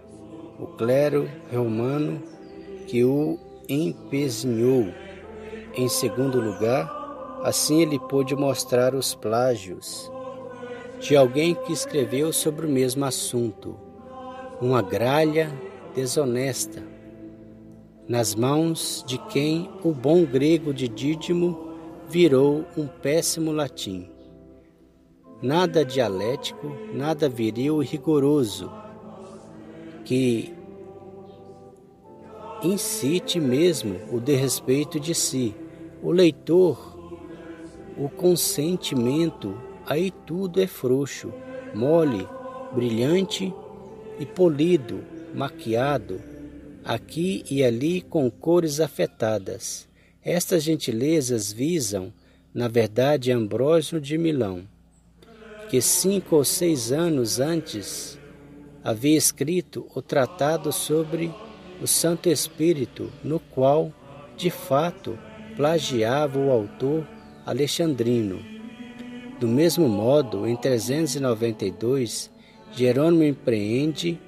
o 0.58 0.66
clero 0.66 1.28
romano 1.52 2.22
que 2.86 3.04
o 3.04 3.38
empezinhou. 3.68 4.86
Em 5.74 5.88
segundo 5.88 6.40
lugar, 6.40 7.40
assim 7.42 7.82
ele 7.82 7.98
pôde 7.98 8.34
mostrar 8.36 8.94
os 8.94 9.14
plágios 9.14 10.10
de 11.00 11.16
alguém 11.16 11.54
que 11.54 11.72
escreveu 11.72 12.32
sobre 12.32 12.66
o 12.66 12.70
mesmo 12.70 13.04
assunto, 13.04 13.76
uma 14.60 14.80
gralha 14.80 15.52
desonesta, 15.94 16.82
nas 18.08 18.34
mãos 18.34 19.04
de 19.06 19.18
quem 19.18 19.68
o 19.82 19.92
bom 19.92 20.24
grego 20.24 20.72
de 20.72 20.88
Dídimo 20.88 21.72
virou 22.08 22.64
um 22.76 22.86
péssimo 22.86 23.52
latim. 23.52 24.10
Nada 25.42 25.84
dialético, 25.84 26.72
nada 26.94 27.28
viril 27.28 27.82
e 27.82 27.86
rigoroso, 27.86 28.72
que 30.04 30.54
incite 32.62 33.38
mesmo 33.38 34.00
o 34.10 34.20
desrespeito 34.20 34.98
de 34.98 35.14
si. 35.14 35.54
O 36.02 36.10
leitor, 36.10 36.96
o 37.98 38.08
consentimento 38.08 39.65
aí 39.86 40.10
tudo 40.10 40.60
é 40.60 40.66
frouxo, 40.66 41.32
mole, 41.72 42.26
brilhante 42.74 43.54
e 44.18 44.26
polido, 44.26 45.02
maquiado, 45.32 46.20
aqui 46.84 47.44
e 47.50 47.62
ali 47.62 48.00
com 48.00 48.30
cores 48.30 48.80
afetadas. 48.80 49.88
Estas 50.24 50.64
gentilezas 50.64 51.52
visam, 51.52 52.12
na 52.52 52.66
verdade, 52.66 53.30
Ambrósio 53.30 54.00
de 54.00 54.18
Milão, 54.18 54.64
que 55.70 55.80
cinco 55.80 56.36
ou 56.36 56.44
seis 56.44 56.90
anos 56.90 57.38
antes 57.38 58.18
havia 58.82 59.16
escrito 59.16 59.86
o 59.94 60.02
tratado 60.02 60.72
sobre 60.72 61.32
o 61.80 61.86
Santo 61.86 62.28
Espírito, 62.28 63.12
no 63.22 63.38
qual, 63.38 63.92
de 64.36 64.50
fato, 64.50 65.18
plagiava 65.54 66.38
o 66.38 66.50
autor 66.50 67.06
alexandrino 67.44 68.55
do 69.38 69.46
mesmo 69.46 69.88
modo, 69.88 70.46
em 70.46 70.56
392, 70.56 72.30
Jerônimo 72.72 73.22
empreende 73.22 74.18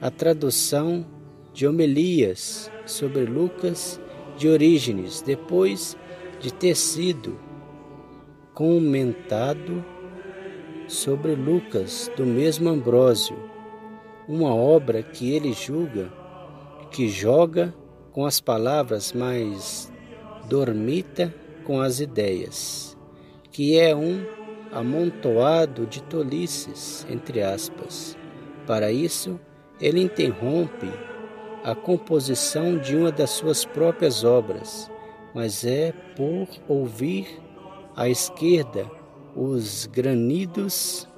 a 0.00 0.10
tradução 0.10 1.06
de 1.54 1.66
homilias 1.66 2.70
sobre 2.84 3.24
Lucas 3.24 4.00
de 4.36 4.48
Orígenes, 4.48 5.22
depois 5.22 5.96
de 6.38 6.52
ter 6.52 6.74
sido 6.74 7.38
comentado 8.52 9.82
sobre 10.86 11.34
Lucas 11.34 12.10
do 12.14 12.26
mesmo 12.26 12.68
Ambrósio, 12.68 13.36
uma 14.28 14.54
obra 14.54 15.02
que 15.02 15.32
ele 15.32 15.52
julga 15.52 16.12
que 16.90 17.08
joga 17.08 17.74
com 18.12 18.24
as 18.24 18.40
palavras, 18.40 19.12
mas 19.12 19.92
dormita 20.48 21.34
com 21.64 21.80
as 21.80 22.00
ideias 22.00 22.95
que 23.56 23.78
é 23.78 23.96
um 23.96 24.22
amontoado 24.70 25.86
de 25.86 26.02
tolices, 26.02 27.06
entre 27.08 27.40
aspas, 27.40 28.14
Para 28.66 28.92
isso, 28.92 29.40
ele 29.80 30.02
interrompe 30.02 30.92
a 31.64 31.74
composição 31.74 32.76
de 32.76 32.94
uma 32.94 33.10
das 33.10 33.30
suas 33.30 33.64
próprias 33.64 34.24
obras, 34.24 34.90
mas 35.34 35.64
é 35.64 35.94
por 36.14 36.46
ouvir 36.68 37.40
à 37.96 38.10
esquerda 38.10 38.90
os 39.34 39.86
granidos 39.86 41.08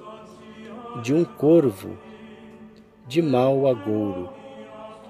de 1.03 1.13
um 1.13 1.25
corvo 1.25 1.97
de 3.05 3.21
mau 3.21 3.67
agouro, 3.67 4.29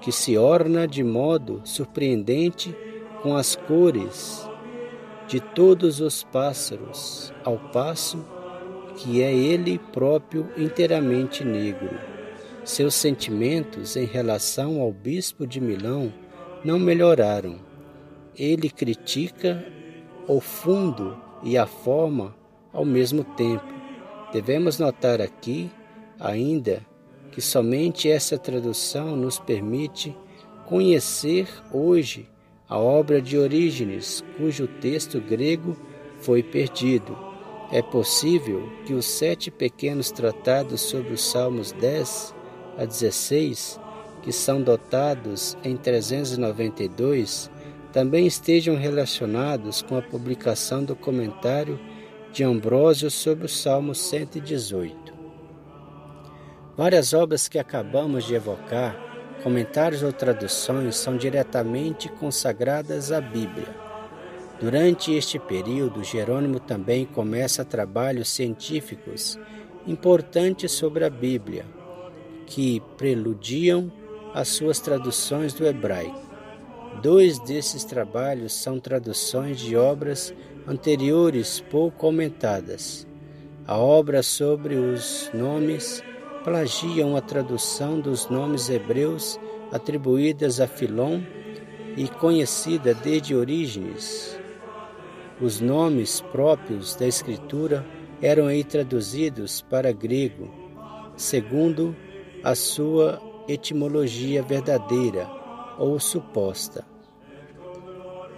que 0.00 0.10
se 0.10 0.36
orna 0.36 0.84
de 0.88 1.04
modo 1.04 1.60
surpreendente 1.62 2.74
com 3.22 3.36
as 3.36 3.54
cores 3.54 4.49
de 5.30 5.38
todos 5.38 6.00
os 6.00 6.24
pássaros, 6.24 7.32
ao 7.44 7.56
passo 7.56 8.26
que 8.96 9.22
é 9.22 9.32
ele 9.32 9.78
próprio 9.78 10.50
inteiramente 10.56 11.44
negro. 11.44 11.96
Seus 12.64 12.96
sentimentos 12.96 13.94
em 13.94 14.06
relação 14.06 14.80
ao 14.80 14.90
bispo 14.90 15.46
de 15.46 15.60
Milão 15.60 16.12
não 16.64 16.80
melhoraram. 16.80 17.60
Ele 18.36 18.68
critica 18.68 19.64
o 20.26 20.40
fundo 20.40 21.16
e 21.44 21.56
a 21.56 21.64
forma 21.64 22.34
ao 22.72 22.84
mesmo 22.84 23.22
tempo. 23.22 23.72
Devemos 24.32 24.80
notar 24.80 25.20
aqui, 25.20 25.70
ainda, 26.18 26.84
que 27.30 27.40
somente 27.40 28.10
essa 28.10 28.36
tradução 28.36 29.14
nos 29.14 29.38
permite 29.38 30.12
conhecer 30.66 31.46
hoje 31.72 32.28
a 32.70 32.78
obra 32.78 33.20
de 33.20 33.36
Orígenes, 33.36 34.24
cujo 34.36 34.68
texto 34.68 35.20
grego 35.20 35.76
foi 36.20 36.40
perdido. 36.40 37.18
É 37.72 37.82
possível 37.82 38.70
que 38.86 38.94
os 38.94 39.06
sete 39.06 39.50
pequenos 39.50 40.12
tratados 40.12 40.80
sobre 40.80 41.12
os 41.12 41.20
Salmos 41.20 41.72
10 41.72 42.32
a 42.78 42.84
16, 42.84 43.80
que 44.22 44.30
são 44.30 44.62
dotados 44.62 45.58
em 45.64 45.76
392, 45.76 47.50
também 47.92 48.24
estejam 48.24 48.76
relacionados 48.76 49.82
com 49.82 49.96
a 49.96 50.02
publicação 50.02 50.84
do 50.84 50.94
comentário 50.94 51.78
de 52.32 52.44
Ambrósio 52.44 53.10
sobre 53.10 53.46
o 53.46 53.48
Salmo 53.48 53.96
118. 53.96 55.12
Várias 56.76 57.12
obras 57.12 57.48
que 57.48 57.58
acabamos 57.58 58.24
de 58.24 58.34
evocar, 58.34 59.09
comentários 59.42 60.02
ou 60.02 60.12
traduções, 60.12 60.96
são 60.96 61.16
diretamente 61.16 62.08
consagradas 62.08 63.10
à 63.10 63.20
Bíblia. 63.20 63.68
Durante 64.60 65.12
este 65.12 65.38
período, 65.38 66.04
Jerônimo 66.04 66.60
também 66.60 67.06
começa 67.06 67.64
trabalhos 67.64 68.28
científicos 68.28 69.38
importantes 69.86 70.72
sobre 70.72 71.04
a 71.04 71.10
Bíblia, 71.10 71.64
que 72.46 72.82
preludiam 72.98 73.90
as 74.34 74.48
suas 74.48 74.78
traduções 74.78 75.54
do 75.54 75.66
hebraico. 75.66 76.20
Dois 77.02 77.38
desses 77.38 77.84
trabalhos 77.84 78.52
são 78.52 78.78
traduções 78.78 79.58
de 79.58 79.76
obras 79.76 80.34
anteriores 80.66 81.60
pouco 81.70 81.96
comentadas. 81.96 83.06
A 83.66 83.78
obra 83.78 84.22
sobre 84.22 84.74
os 84.74 85.30
nomes 85.32 86.02
plagiam 86.44 87.16
a 87.16 87.20
tradução 87.20 88.00
dos 88.00 88.28
nomes 88.28 88.70
hebreus 88.70 89.38
atribuídas 89.70 90.60
a 90.60 90.66
Filom 90.66 91.20
e 91.96 92.08
conhecida 92.08 92.94
desde 92.94 93.34
Orígenes. 93.34 94.38
Os 95.40 95.60
nomes 95.60 96.20
próprios 96.20 96.94
da 96.94 97.06
Escritura 97.06 97.84
eram 98.22 98.46
aí 98.46 98.64
traduzidos 98.64 99.60
para 99.62 99.92
grego, 99.92 100.50
segundo 101.16 101.94
a 102.42 102.54
sua 102.54 103.20
etimologia 103.46 104.42
verdadeira 104.42 105.28
ou 105.78 105.98
suposta. 105.98 106.84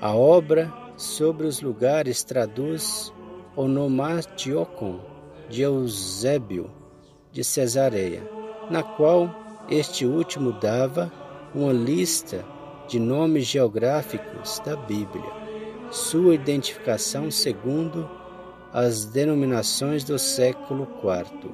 A 0.01 0.15
obra 0.15 0.73
sobre 0.97 1.47
os 1.47 1.61
lugares 1.61 2.25
traduz 2.25 3.13
Onomatiocon 3.55 5.01
de 5.49 5.63
Eusébio 5.63 6.82
de 7.33 7.43
Cesareia, 7.43 8.23
na 8.71 8.83
qual 8.83 9.65
este 9.69 10.05
último 10.05 10.53
dava 10.53 11.11
uma 11.55 11.73
lista 11.73 12.45
de 12.87 12.99
nomes 12.99 13.47
geográficos 13.47 14.61
da 14.61 14.77
Bíblia, 14.77 15.25
sua 15.91 16.35
identificação 16.35 17.31
segundo 17.31 18.09
as 18.73 19.07
denominações 19.07 20.05
do 20.05 20.19
século 20.19 20.87
IV, 21.03 21.51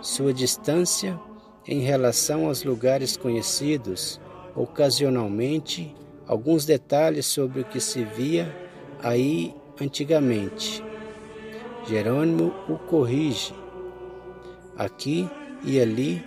sua 0.00 0.32
distância 0.32 1.18
em 1.66 1.80
relação 1.80 2.46
aos 2.46 2.64
lugares 2.64 3.16
conhecidos, 3.16 4.20
ocasionalmente 4.54 5.94
alguns 6.26 6.64
detalhes 6.64 7.26
sobre 7.26 7.60
o 7.60 7.64
que 7.64 7.80
se 7.80 8.04
via 8.04 8.54
aí 9.02 9.54
antigamente. 9.80 10.82
Jerônimo 11.86 12.52
o 12.68 12.76
corrige 12.76 13.54
aqui 14.76 15.28
e 15.64 15.80
ali 15.80 16.24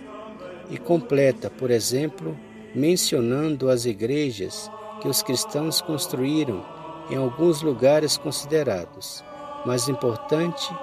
e 0.70 0.78
completa, 0.78 1.50
por 1.50 1.70
exemplo, 1.70 2.38
mencionando 2.74 3.68
as 3.68 3.84
igrejas 3.84 4.70
que 5.00 5.08
os 5.08 5.22
cristãos 5.22 5.80
construíram 5.80 6.64
em 7.10 7.16
alguns 7.16 7.62
lugares 7.62 8.16
considerados 8.16 9.24
mais 9.64 9.88
importante 9.88 10.74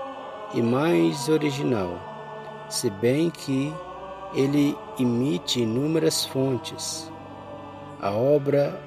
e 0.53 0.61
mais 0.61 1.29
original, 1.29 2.67
se 2.69 2.89
bem 2.89 3.29
que 3.29 3.71
ele 4.33 4.75
imite 4.97 5.61
inúmeras 5.61 6.25
fontes. 6.25 7.11
A 7.99 8.11
obra 8.11 8.79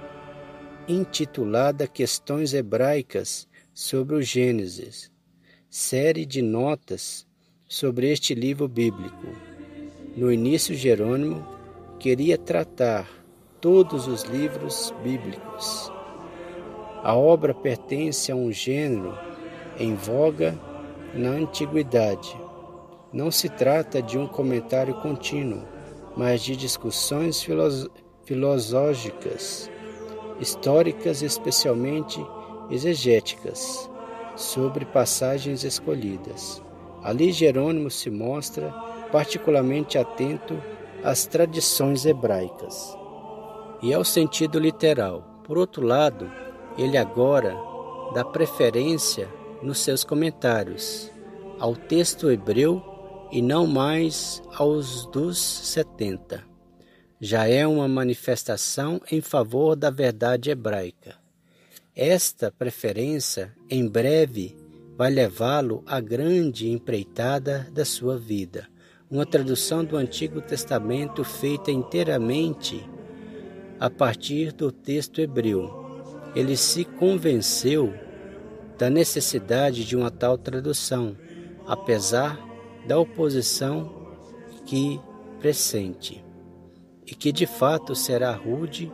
intitulada 0.88 1.86
Questões 1.86 2.52
Hebraicas 2.52 3.48
sobre 3.72 4.16
o 4.16 4.22
Gênesis, 4.22 5.10
série 5.70 6.26
de 6.26 6.42
notas 6.42 7.26
sobre 7.68 8.10
este 8.12 8.34
livro 8.34 8.68
bíblico. 8.68 9.26
No 10.16 10.32
início, 10.32 10.74
Jerônimo 10.74 11.46
queria 11.98 12.38
tratar 12.38 13.08
todos 13.60 14.06
os 14.06 14.22
livros 14.22 14.94
bíblicos. 15.02 15.90
A 17.02 17.14
obra 17.16 17.54
pertence 17.54 18.30
a 18.30 18.36
um 18.36 18.52
gênero 18.52 19.18
em 19.78 19.94
voga 19.94 20.58
na 21.14 21.30
antiguidade. 21.30 22.36
Não 23.12 23.30
se 23.30 23.48
trata 23.48 24.02
de 24.02 24.18
um 24.18 24.26
comentário 24.26 24.94
contínuo, 24.94 25.62
mas 26.16 26.42
de 26.42 26.56
discussões 26.56 27.46
filosóficas 28.24 29.70
históricas 30.40 31.22
especialmente 31.22 32.24
exegéticas, 32.70 33.90
sobre 34.36 34.84
passagens 34.84 35.62
escolhidas. 35.62 36.63
Ali 37.04 37.30
Jerônimo 37.30 37.90
se 37.90 38.10
mostra 38.10 38.72
particularmente 39.12 39.96
atento 39.96 40.60
às 41.04 41.26
tradições 41.26 42.04
hebraicas 42.04 42.96
e 43.80 43.94
ao 43.94 44.02
sentido 44.04 44.58
literal. 44.58 45.42
Por 45.44 45.58
outro 45.58 45.86
lado, 45.86 46.28
ele 46.76 46.96
agora 46.96 47.54
dá 48.14 48.24
preferência 48.24 49.28
nos 49.62 49.78
seus 49.78 50.02
comentários 50.02 51.12
ao 51.60 51.76
texto 51.76 52.30
hebreu 52.30 52.82
e 53.30 53.40
não 53.40 53.66
mais 53.66 54.42
aos 54.56 55.06
dos 55.06 55.38
setenta 55.38 56.54
já 57.24 57.48
é 57.48 57.66
uma 57.66 57.88
manifestação 57.88 59.00
em 59.10 59.22
favor 59.22 59.74
da 59.74 59.88
verdade 59.88 60.50
hebraica. 60.50 61.16
Esta 61.96 62.52
preferência, 62.52 63.54
em 63.70 63.88
breve, 63.88 64.54
vai 64.96 65.10
levá-lo 65.10 65.82
à 65.86 66.00
grande 66.00 66.70
empreitada 66.70 67.66
da 67.72 67.84
sua 67.84 68.16
vida, 68.16 68.68
uma 69.10 69.26
tradução 69.26 69.84
do 69.84 69.96
Antigo 69.96 70.40
Testamento 70.40 71.24
feita 71.24 71.70
inteiramente 71.70 72.88
a 73.78 73.90
partir 73.90 74.52
do 74.52 74.70
texto 74.70 75.20
hebreu. 75.20 76.02
Ele 76.34 76.56
se 76.56 76.84
convenceu 76.84 77.92
da 78.78 78.88
necessidade 78.88 79.84
de 79.84 79.96
uma 79.96 80.10
tal 80.10 80.38
tradução, 80.38 81.16
apesar 81.66 82.38
da 82.86 82.98
oposição 82.98 84.16
que 84.64 85.00
pressente 85.38 86.24
e 87.06 87.14
que 87.14 87.30
de 87.30 87.46
fato 87.46 87.94
será 87.94 88.32
rude 88.32 88.90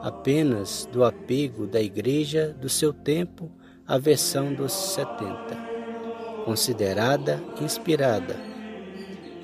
apenas 0.00 0.88
do 0.92 1.04
apego 1.04 1.66
da 1.66 1.80
igreja 1.80 2.56
do 2.60 2.68
seu 2.68 2.92
tempo 2.92 3.50
à 3.86 3.98
versão 3.98 4.54
dos 4.54 4.72
70, 4.72 5.34
considerada 6.44 7.42
inspirada. 7.60 8.36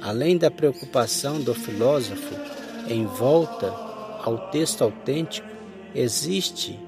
Além 0.01 0.39
da 0.39 0.51
preocupação 0.51 1.41
do 1.41 1.55
filósofo 1.55 2.35
em 2.89 3.05
volta 3.05 3.69
ao 4.25 4.51
texto 4.51 4.83
autêntico, 4.83 5.49
existe 5.95 6.79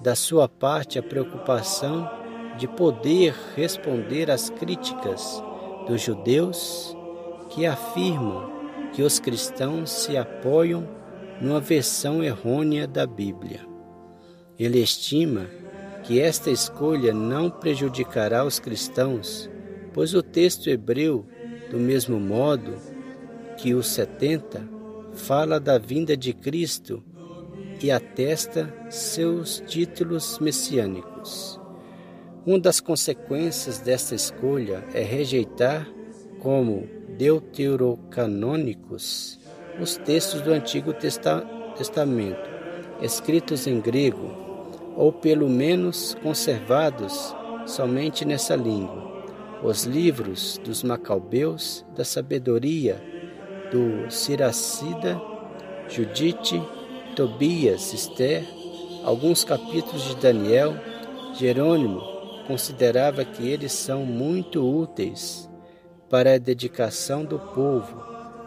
da 0.00 0.14
sua 0.14 0.48
parte 0.48 0.98
a 0.98 1.02
preocupação 1.02 2.08
de 2.56 2.68
poder 2.68 3.34
responder 3.56 4.30
às 4.30 4.50
críticas 4.50 5.42
dos 5.86 6.00
judeus 6.00 6.96
que 7.50 7.66
afirmam 7.66 8.52
que 8.92 9.02
os 9.02 9.18
cristãos 9.18 9.90
se 9.90 10.16
apoiam 10.16 10.88
numa 11.40 11.60
versão 11.60 12.22
errônea 12.22 12.86
da 12.86 13.06
Bíblia. 13.06 13.60
Ele 14.58 14.80
estima 14.80 15.48
que 16.04 16.20
esta 16.20 16.50
escolha 16.50 17.14
não 17.14 17.50
prejudicará 17.50 18.44
os 18.44 18.58
cristãos, 18.58 19.50
pois 19.92 20.14
o 20.14 20.22
texto 20.22 20.68
hebreu, 20.68 21.26
do 21.70 21.78
mesmo 21.78 22.20
modo 22.20 22.74
que 23.56 23.74
os 23.74 23.88
70, 23.88 24.68
fala 25.14 25.58
da 25.58 25.78
vinda 25.78 26.16
de 26.16 26.32
Cristo 26.32 27.02
e 27.82 27.90
atesta 27.90 28.72
seus 28.90 29.62
títulos 29.66 30.38
messiânicos. 30.38 31.60
Uma 32.46 32.60
das 32.60 32.80
consequências 32.80 33.78
desta 33.78 34.14
escolha 34.14 34.84
é 34.92 35.00
rejeitar 35.00 35.88
como 36.38 36.86
deuterocanônicos 37.16 39.40
os 39.80 39.96
textos 39.96 40.42
do 40.42 40.52
Antigo 40.52 40.92
Testamento, 40.92 42.50
escritos 43.00 43.66
em 43.66 43.80
grego, 43.80 44.43
ou 44.96 45.12
pelo 45.12 45.48
menos 45.48 46.16
conservados 46.22 47.34
somente 47.66 48.24
nessa 48.24 48.54
língua. 48.54 49.12
Os 49.62 49.84
livros 49.84 50.60
dos 50.62 50.82
Macabeus, 50.82 51.84
da 51.96 52.04
sabedoria, 52.04 53.02
do 53.70 54.10
Siracida, 54.10 55.20
Judite, 55.88 56.62
Tobias, 57.16 57.92
Esther, 57.92 58.44
alguns 59.04 59.44
capítulos 59.44 60.02
de 60.04 60.16
Daniel, 60.16 60.74
Jerônimo, 61.34 62.00
considerava 62.46 63.24
que 63.24 63.48
eles 63.48 63.72
são 63.72 64.04
muito 64.04 64.62
úteis 64.62 65.48
para 66.10 66.34
a 66.34 66.38
dedicação 66.38 67.24
do 67.24 67.38
povo, 67.38 68.02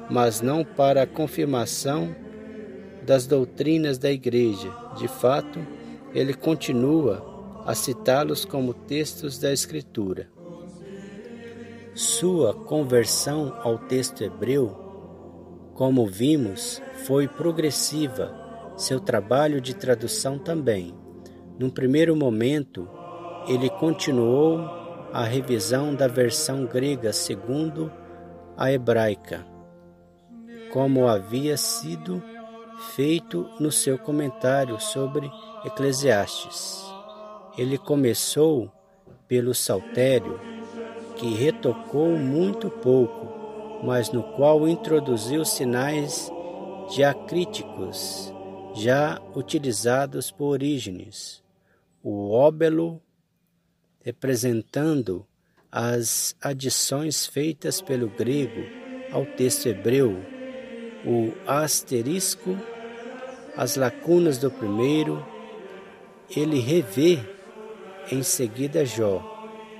mas 0.10 0.40
não 0.42 0.64
para 0.64 1.04
a 1.04 1.08
confirmação 1.08 2.16
das 3.04 3.26
doutrinas 3.26 3.98
da 3.98 4.12
Igreja. 4.12 4.72
De 4.96 5.08
fato, 5.08 5.60
ele 6.18 6.34
continua 6.34 7.24
a 7.64 7.76
citá-los 7.76 8.44
como 8.44 8.74
textos 8.74 9.38
da 9.38 9.54
Escritura. 9.54 10.28
Sua 11.94 12.56
conversão 12.56 13.54
ao 13.62 13.78
texto 13.78 14.24
hebreu, 14.24 14.70
como 15.76 16.08
vimos, 16.08 16.82
foi 17.06 17.28
progressiva, 17.28 18.34
seu 18.76 19.00
trabalho 19.00 19.62
de 19.62 19.76
tradução 19.76 20.40
também. 20.40 20.96
Num 21.60 21.70
primeiro 21.70 22.16
momento, 22.16 22.90
ele 23.48 23.70
continuou 23.70 24.58
a 25.14 25.24
revisão 25.24 25.94
da 25.94 26.08
versão 26.08 26.66
grega 26.66 27.14
segundo 27.14 27.92
a 28.58 28.72
hebraica, 28.72 29.46
como 30.72 31.08
havia 31.08 31.56
sido 31.58 32.24
feito 32.96 33.48
no 33.60 33.72
seu 33.72 33.98
comentário 33.98 34.80
sobre 34.80 35.30
Eclesiastes. 35.68 36.82
Ele 37.58 37.78
começou 37.78 38.72
pelo 39.28 39.54
saltério, 39.54 40.40
que 41.18 41.34
retocou 41.34 42.18
muito 42.18 42.70
pouco, 42.70 43.84
mas 43.84 44.10
no 44.10 44.24
qual 44.24 44.66
introduziu 44.66 45.44
sinais 45.44 46.32
diacríticos 46.96 48.34
já 48.76 49.22
utilizados 49.36 50.32
por 50.32 50.52
Orígenes. 50.52 51.44
O 52.02 52.32
óbelo 52.32 53.02
representando 54.02 55.28
as 55.70 56.34
adições 56.42 57.26
feitas 57.26 57.82
pelo 57.82 58.08
grego 58.08 58.64
ao 59.12 59.26
texto 59.26 59.68
hebreu, 59.68 60.16
o 61.06 61.34
asterisco, 61.46 62.58
as 63.58 63.76
lacunas 63.76 64.38
do 64.38 64.50
primeiro, 64.50 65.26
ele 66.36 66.60
revê 66.60 67.20
em 68.12 68.24
seguida 68.24 68.86
Jó, 68.86 69.22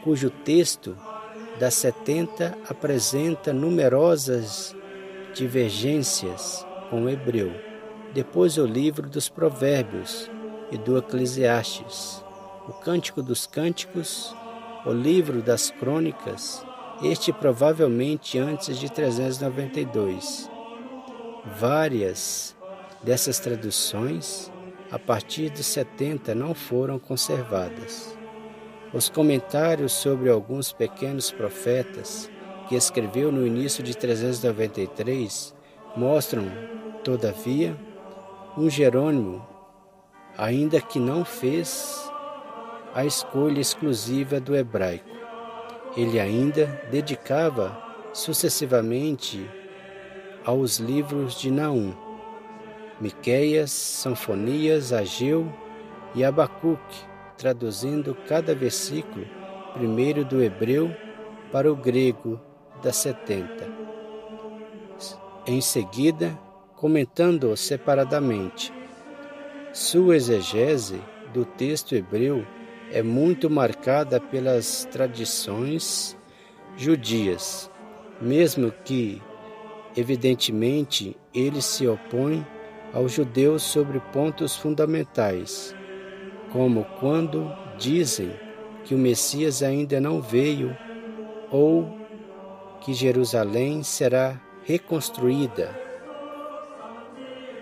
cujo 0.04 0.30
texto 0.30 0.98
das 1.60 1.74
70 1.76 2.58
apresenta 2.70 3.52
numerosas 3.52 4.76
divergências 5.34 6.66
com 6.90 7.06
o 7.06 7.10
hebreu. 7.10 7.52
Depois 8.14 8.58
o 8.58 8.66
livro 8.66 9.10
dos 9.10 9.30
Provérbios 9.30 10.30
e 10.72 10.78
do 10.78 10.98
Eclesiastes 10.98 12.26
o 12.68 12.74
Cântico 12.74 13.24
dos 13.24 13.48
Cânticos, 13.48 14.36
o 14.86 14.92
Livro 14.92 15.42
das 15.42 15.72
Crônicas, 15.72 16.66
este 17.02 17.32
provavelmente 17.32 18.38
antes 18.38 18.78
de 18.78 18.92
392. 18.92 20.50
Várias 21.58 22.56
dessas 23.02 23.40
traduções, 23.40 24.52
a 24.92 24.98
partir 24.98 25.50
de 25.50 25.64
70, 25.64 26.34
não 26.34 26.54
foram 26.54 26.98
conservadas. 26.98 28.18
Os 28.94 29.10
comentários 29.10 29.92
sobre 29.92 30.30
alguns 30.30 30.72
pequenos 30.72 31.32
profetas 31.32 32.30
que 32.70 32.76
escreveu 32.76 33.32
no 33.32 33.46
início 33.46 33.84
de 33.84 33.96
393 33.96 35.54
mostram, 35.96 36.46
todavia, 37.04 37.78
um 38.58 38.70
Jerônimo, 38.70 39.46
ainda 40.38 40.80
que 40.80 41.00
não 41.00 41.26
fez 41.26 42.10
a 42.94 43.04
escolha 43.06 43.60
exclusiva 43.60 44.40
do 44.40 44.56
hebraico. 44.56 45.10
Ele 45.96 46.20
ainda 46.20 46.82
dedicava 46.90 47.78
sucessivamente 48.14 49.50
aos 50.46 50.78
livros 50.78 51.40
de 51.40 51.52
Naum, 51.52 51.94
Miqueias, 53.00 53.72
Sanfonias, 53.72 54.92
Ageu 54.92 55.52
e 56.16 56.24
Abacuque, 56.24 56.98
traduzindo 57.38 58.16
cada 58.28 58.56
versículo 58.56 59.26
primeiro 59.74 60.26
do 60.26 60.42
hebreu 60.42 60.92
para 61.52 61.72
o 61.72 61.76
grego 61.76 62.40
das 62.82 62.96
setenta. 62.98 63.68
Em 65.46 65.62
seguida, 65.62 66.38
comentando 66.76 67.56
separadamente. 67.56 68.74
Sua 69.72 70.16
exegese 70.16 71.00
do 71.34 71.46
texto 71.46 71.96
hebreu 71.96 72.46
é 72.92 73.04
muito 73.04 73.50
marcada 73.50 74.20
pelas 74.20 74.86
tradições 74.86 76.18
judias, 76.76 77.70
mesmo 78.20 78.72
que, 78.84 79.22
evidentemente, 79.96 81.16
ele 81.34 81.62
se 81.62 81.88
opõe 81.88 82.46
aos 82.94 83.12
judeus 83.12 83.64
sobre 83.64 84.00
pontos 84.00 84.56
fundamentais, 84.56 85.76
como 86.52 86.86
quando 87.00 87.52
dizem 87.78 88.32
que 88.84 88.96
o 88.96 88.98
Messias 88.98 89.62
ainda 89.62 90.00
não 90.00 90.22
veio 90.22 90.76
ou 91.52 91.98
que 92.82 92.94
Jerusalém 92.94 93.84
será 93.84 94.40
reconstruída 94.64 95.88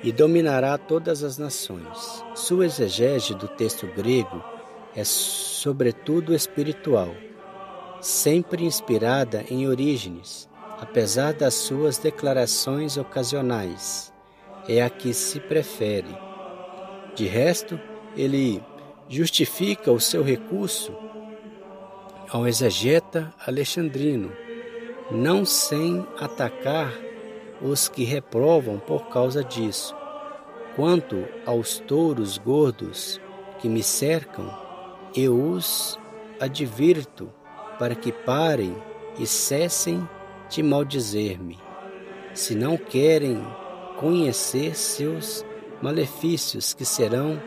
e 0.04 0.12
dominará 0.12 0.78
todas 0.78 1.24
as 1.24 1.38
nações. 1.38 2.24
Sua 2.36 2.66
exegese 2.66 3.34
do 3.34 3.48
texto 3.48 3.88
grego 3.88 4.44
é 4.96 5.04
sobretudo 5.04 6.34
espiritual, 6.34 7.10
sempre 8.00 8.64
inspirada 8.64 9.44
em 9.50 9.68
Orígenes, 9.68 10.48
apesar 10.80 11.34
das 11.34 11.56
suas 11.56 11.98
declarações 11.98 12.98
ocasionais. 12.98 14.15
É 14.68 14.82
a 14.82 14.90
que 14.90 15.14
se 15.14 15.40
prefere. 15.40 16.16
De 17.16 17.26
resto, 17.26 17.80
ele 18.16 18.62
justifica 19.08 19.92
o 19.92 20.00
seu 20.00 20.24
recurso 20.24 20.94
ao 22.30 22.48
exegeta 22.48 23.34
alexandrino, 23.46 24.32
não 25.12 25.46
sem 25.46 26.06
atacar 26.20 26.92
os 27.62 27.88
que 27.88 28.04
reprovam 28.04 28.80
por 28.80 29.08
causa 29.10 29.44
disso. 29.44 29.96
Quanto 30.76 31.26
aos 31.46 31.80
touros 31.80 32.38
gordos 32.38 33.22
que 33.60 33.70
me 33.70 33.82
cercam, 33.82 34.52
eu 35.16 35.40
os 35.40 35.98
advirto 36.40 37.32
para 37.80 37.96
que 37.96 38.12
parem 38.12 38.76
e 39.18 39.26
cessem 39.26 40.08
de 40.50 40.62
maldizer-me, 40.62 41.58
se 42.34 42.54
não 42.54 42.76
querem 42.76 43.42
conhecer 44.00 44.76
seus 44.76 45.46
malefícios 45.82 46.74
que 46.74 46.86
serão 46.86 47.42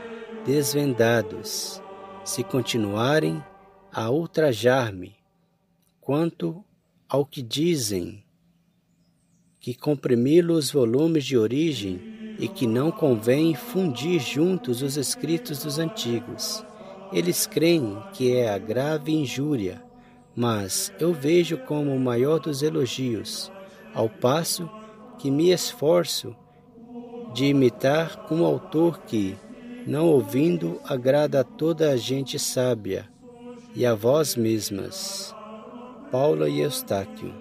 desvendados, 0.44 1.82
se 2.24 2.42
continuarem 2.42 3.42
a 3.92 4.10
ultrajar-me, 4.10 5.16
quanto 6.00 6.64
ao 7.08 7.24
que 7.24 7.42
dizem 7.42 8.22
que 9.60 9.74
comprimi-lo 9.74 10.54
os 10.54 10.70
volumes 10.70 11.24
de 11.24 11.36
origem 11.36 12.36
e 12.38 12.48
que 12.48 12.66
não 12.66 12.90
convém 12.90 13.54
fundir 13.54 14.20
juntos 14.20 14.82
os 14.82 14.96
escritos 14.96 15.64
dos 15.64 15.78
antigos. 15.78 16.64
Eles 17.12 17.46
creem 17.46 17.98
que 18.12 18.34
é 18.34 18.48
a 18.48 18.58
grave 18.58 19.12
injúria, 19.12 19.82
mas 20.36 20.92
eu 21.00 21.12
vejo 21.12 21.58
como 21.58 21.94
o 21.94 21.98
maior 22.00 22.38
dos 22.38 22.62
elogios, 22.62 23.50
ao 23.92 24.08
passo 24.08 24.70
que 25.18 25.30
me 25.30 25.50
esforço 25.50 26.34
de 27.34 27.46
imitar 27.46 28.26
um 28.30 28.44
autor 28.44 29.00
que, 29.00 29.36
não 29.86 30.06
ouvindo, 30.06 30.80
agrada 30.84 31.40
a 31.40 31.44
toda 31.44 31.90
a 31.90 31.96
gente 31.96 32.38
sábia 32.38 33.08
e 33.74 33.84
a 33.84 33.94
vós 33.94 34.36
mesmas. 34.36 35.34
Paula 36.10 36.48
e 36.48 36.60
Eustáquio. 36.60 37.34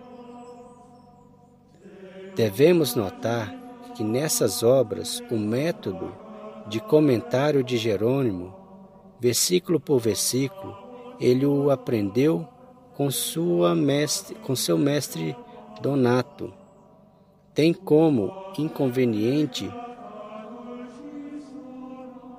Devemos 2.35 2.95
notar 2.95 3.55
que 3.95 4.03
nessas 4.03 4.61
obras 4.61 5.23
o 5.31 5.37
método 5.37 6.13
de 6.67 6.79
comentário 6.79 7.63
de 7.63 7.77
Jerônimo, 7.77 8.53
versículo 9.19 9.79
por 9.79 9.99
versículo, 9.99 10.77
ele 11.19 11.45
o 11.45 11.71
aprendeu 11.71 12.47
com, 12.93 13.09
sua 13.09 13.73
mestre, 13.73 14.35
com 14.35 14.55
seu 14.55 14.77
mestre 14.77 15.35
Donato. 15.81 16.53
Tem 17.57 17.73
como 17.73 18.31
inconveniente 18.55 19.67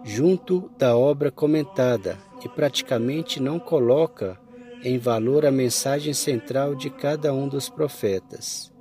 junto 0.04 0.70
da 0.78 0.96
obra 0.96 1.28
comentada 1.28 2.16
e 2.44 2.48
praticamente 2.48 3.42
não 3.42 3.58
coloca 3.58 4.38
em 4.84 4.96
valor 4.96 5.44
a 5.44 5.50
mensagem 5.50 6.14
central 6.14 6.76
de 6.76 6.88
cada 6.88 7.34
um 7.34 7.48
dos 7.48 7.68
profetas. 7.68 8.72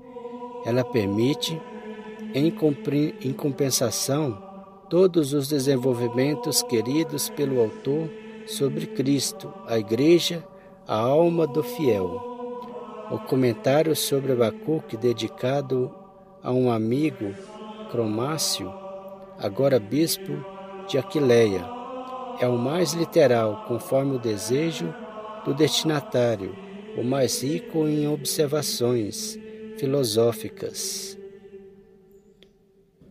Ela 0.64 0.84
permite, 0.84 1.60
em, 2.36 2.54
em 3.24 3.34
compensação, 3.34 4.40
todos 4.92 5.34
os 5.34 5.48
desenvolvimentos 5.48 6.62
queridos 6.62 7.30
pelo 7.30 7.60
autor 7.60 8.12
sobre 8.46 8.86
Cristo, 8.86 9.52
a 9.66 9.80
Igreja, 9.80 10.48
a 10.88 11.00
alma 11.00 11.48
do 11.48 11.64
fiel. 11.64 12.22
O 13.10 13.18
comentário 13.18 13.96
sobre 13.96 14.34
Abacuque, 14.34 14.96
dedicado 14.96 16.06
a 16.42 16.52
um 16.52 16.72
amigo, 16.72 17.34
Cromácio, 17.92 18.74
agora 19.38 19.80
bispo 19.80 20.34
de 20.88 20.98
Aquileia, 20.98 21.66
é 22.40 22.48
o 22.48 22.58
mais 22.58 22.94
literal, 22.94 23.66
conforme 23.68 24.16
o 24.16 24.20
desejo 24.20 24.94
do 25.44 25.54
destinatário, 25.54 26.56
o 26.98 27.04
mais 27.04 27.42
rico 27.44 27.88
em 27.88 28.08
observações 28.08 29.38
filosóficas. 29.78 31.18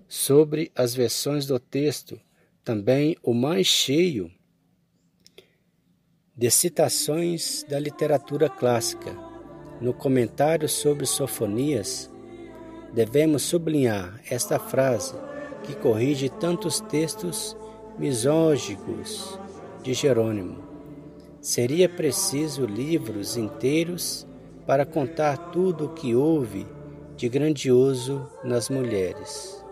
Sobre 0.09 0.71
as 0.75 0.95
versões 0.95 1.47
do 1.47 1.59
texto, 1.59 2.21
também 2.63 3.17
o 3.23 3.35
mais 3.35 3.67
cheio 3.67 4.31
de 6.37 6.51
citações 6.51 7.65
da 7.69 7.79
literatura 7.79 8.49
clássica. 8.49 9.17
No 9.81 9.95
comentário 9.95 10.69
sobre 10.69 11.07
Sofonias, 11.07 12.11
devemos 12.93 13.43
sublinhar 13.43 14.21
esta 14.31 14.59
frase 14.59 15.15
que 15.63 15.75
corrige 15.75 16.29
tantos 16.29 16.81
textos 16.81 17.57
misógicos 17.99 19.39
de 19.83 19.95
Jerônimo. 19.95 20.59
Seria 21.41 21.89
preciso 21.89 22.67
livros 22.67 23.37
inteiros 23.37 24.27
para 24.67 24.85
contar 24.85 25.51
tudo 25.51 25.87
o 25.87 25.89
que 25.91 26.15
houve 26.15 26.67
de 27.17 27.29
grandioso 27.29 28.29
nas 28.43 28.69
mulheres. 28.69 29.65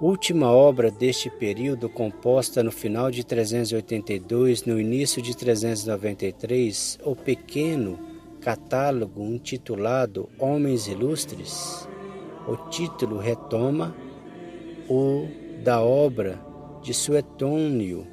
Última 0.00 0.50
obra 0.50 0.90
deste 0.90 1.30
período, 1.30 1.88
composta 1.88 2.62
no 2.62 2.72
final 2.72 3.10
de 3.10 3.24
382, 3.24 4.64
no 4.64 4.80
início 4.80 5.22
de 5.22 5.36
393, 5.36 6.98
o 7.04 7.14
pequeno 7.14 7.98
catálogo 8.42 9.22
intitulado 9.22 10.28
Homens 10.38 10.88
Ilustres. 10.88 11.88
O 12.46 12.56
título 12.68 13.18
retoma 13.18 13.96
o 14.88 15.28
da 15.62 15.80
obra 15.80 16.44
de 16.82 16.92
Suetônio, 16.92 18.04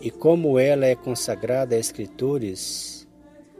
e 0.00 0.10
como 0.10 0.58
ela 0.58 0.84
é 0.84 0.94
consagrada 0.94 1.76
a 1.76 1.78
escritores, 1.78 3.08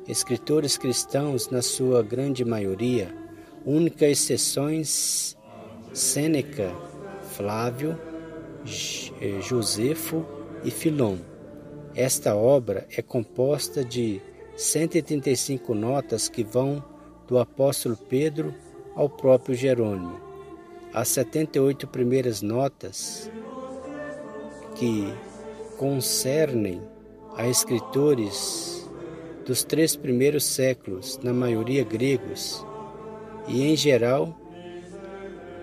escritores 0.07 0.77
cristãos 0.77 1.49
na 1.49 1.63
sua 1.63 2.03
grande 2.03 2.45
maioria, 2.45 3.15
única 3.65 4.05
exceções 4.07 5.37
Sêneca 5.93 6.75
Flávio, 7.23 7.99
eh, 9.21 9.41
Josefo 9.41 10.27
e 10.65 10.71
Filon. 10.71 11.19
Esta 11.95 12.35
obra 12.35 12.87
é 12.95 13.01
composta 13.01 13.85
de 13.85 14.21
135 14.57 15.75
notas 15.75 16.29
que 16.29 16.43
vão 16.43 16.83
do 17.29 17.39
apóstolo 17.39 17.97
Pedro 17.97 18.55
ao 18.95 19.09
próprio 19.09 19.55
Jerônimo. 19.55 20.19
As 20.95 21.09
78 21.09 21.87
primeiras 21.87 22.41
notas 22.41 23.31
que 24.75 25.13
concernem 25.77 26.81
a 27.37 27.47
escritores 27.47 28.89
dos 29.45 29.63
três 29.63 29.95
primeiros 29.95 30.45
séculos, 30.45 31.21
na 31.23 31.33
maioria 31.35 31.85
gregos, 31.85 32.65
e 33.47 33.63
em 33.63 33.77
geral 33.77 34.35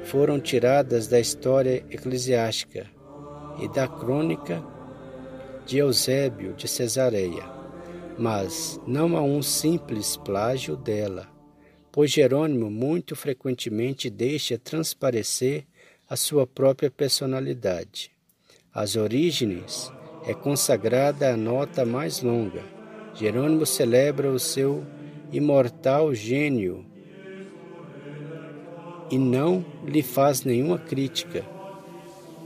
foram 0.03 0.39
tiradas 0.39 1.07
da 1.07 1.19
história 1.19 1.83
eclesiástica 1.89 2.85
e 3.59 3.67
da 3.67 3.87
crônica 3.87 4.63
de 5.65 5.79
Eusébio 5.79 6.53
de 6.53 6.67
Cesareia, 6.67 7.62
mas 8.17 8.79
não 8.85 9.17
há 9.17 9.21
um 9.21 9.41
simples 9.41 10.17
plágio 10.17 10.75
dela, 10.75 11.27
pois 11.91 12.11
Jerônimo 12.11 12.69
muito 12.69 13.15
frequentemente 13.15 14.09
deixa 14.09 14.57
transparecer 14.57 15.65
a 16.09 16.15
sua 16.15 16.45
própria 16.45 16.91
personalidade. 16.91 18.11
As 18.73 18.95
origens 18.95 19.91
é 20.25 20.33
consagrada 20.33 21.33
a 21.33 21.37
nota 21.37 21.85
mais 21.85 22.21
longa. 22.21 22.63
Jerônimo 23.15 23.65
celebra 23.65 24.31
o 24.31 24.39
seu 24.39 24.83
imortal 25.31 26.13
gênio 26.13 26.85
e 29.11 29.17
não 29.17 29.63
lhe 29.85 30.01
faz 30.01 30.43
nenhuma 30.43 30.79
crítica, 30.79 31.45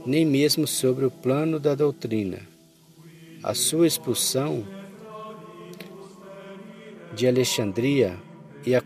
nem 0.04 0.26
mesmo 0.26 0.66
sobre 0.66 1.06
o 1.06 1.10
plano 1.10 1.58
da 1.58 1.74
doutrina. 1.74 2.40
A 3.42 3.54
sua 3.54 3.86
expulsão 3.86 4.66
de 7.18 7.26
Alexandria 7.26 8.16
e 8.64 8.76
a, 8.76 8.82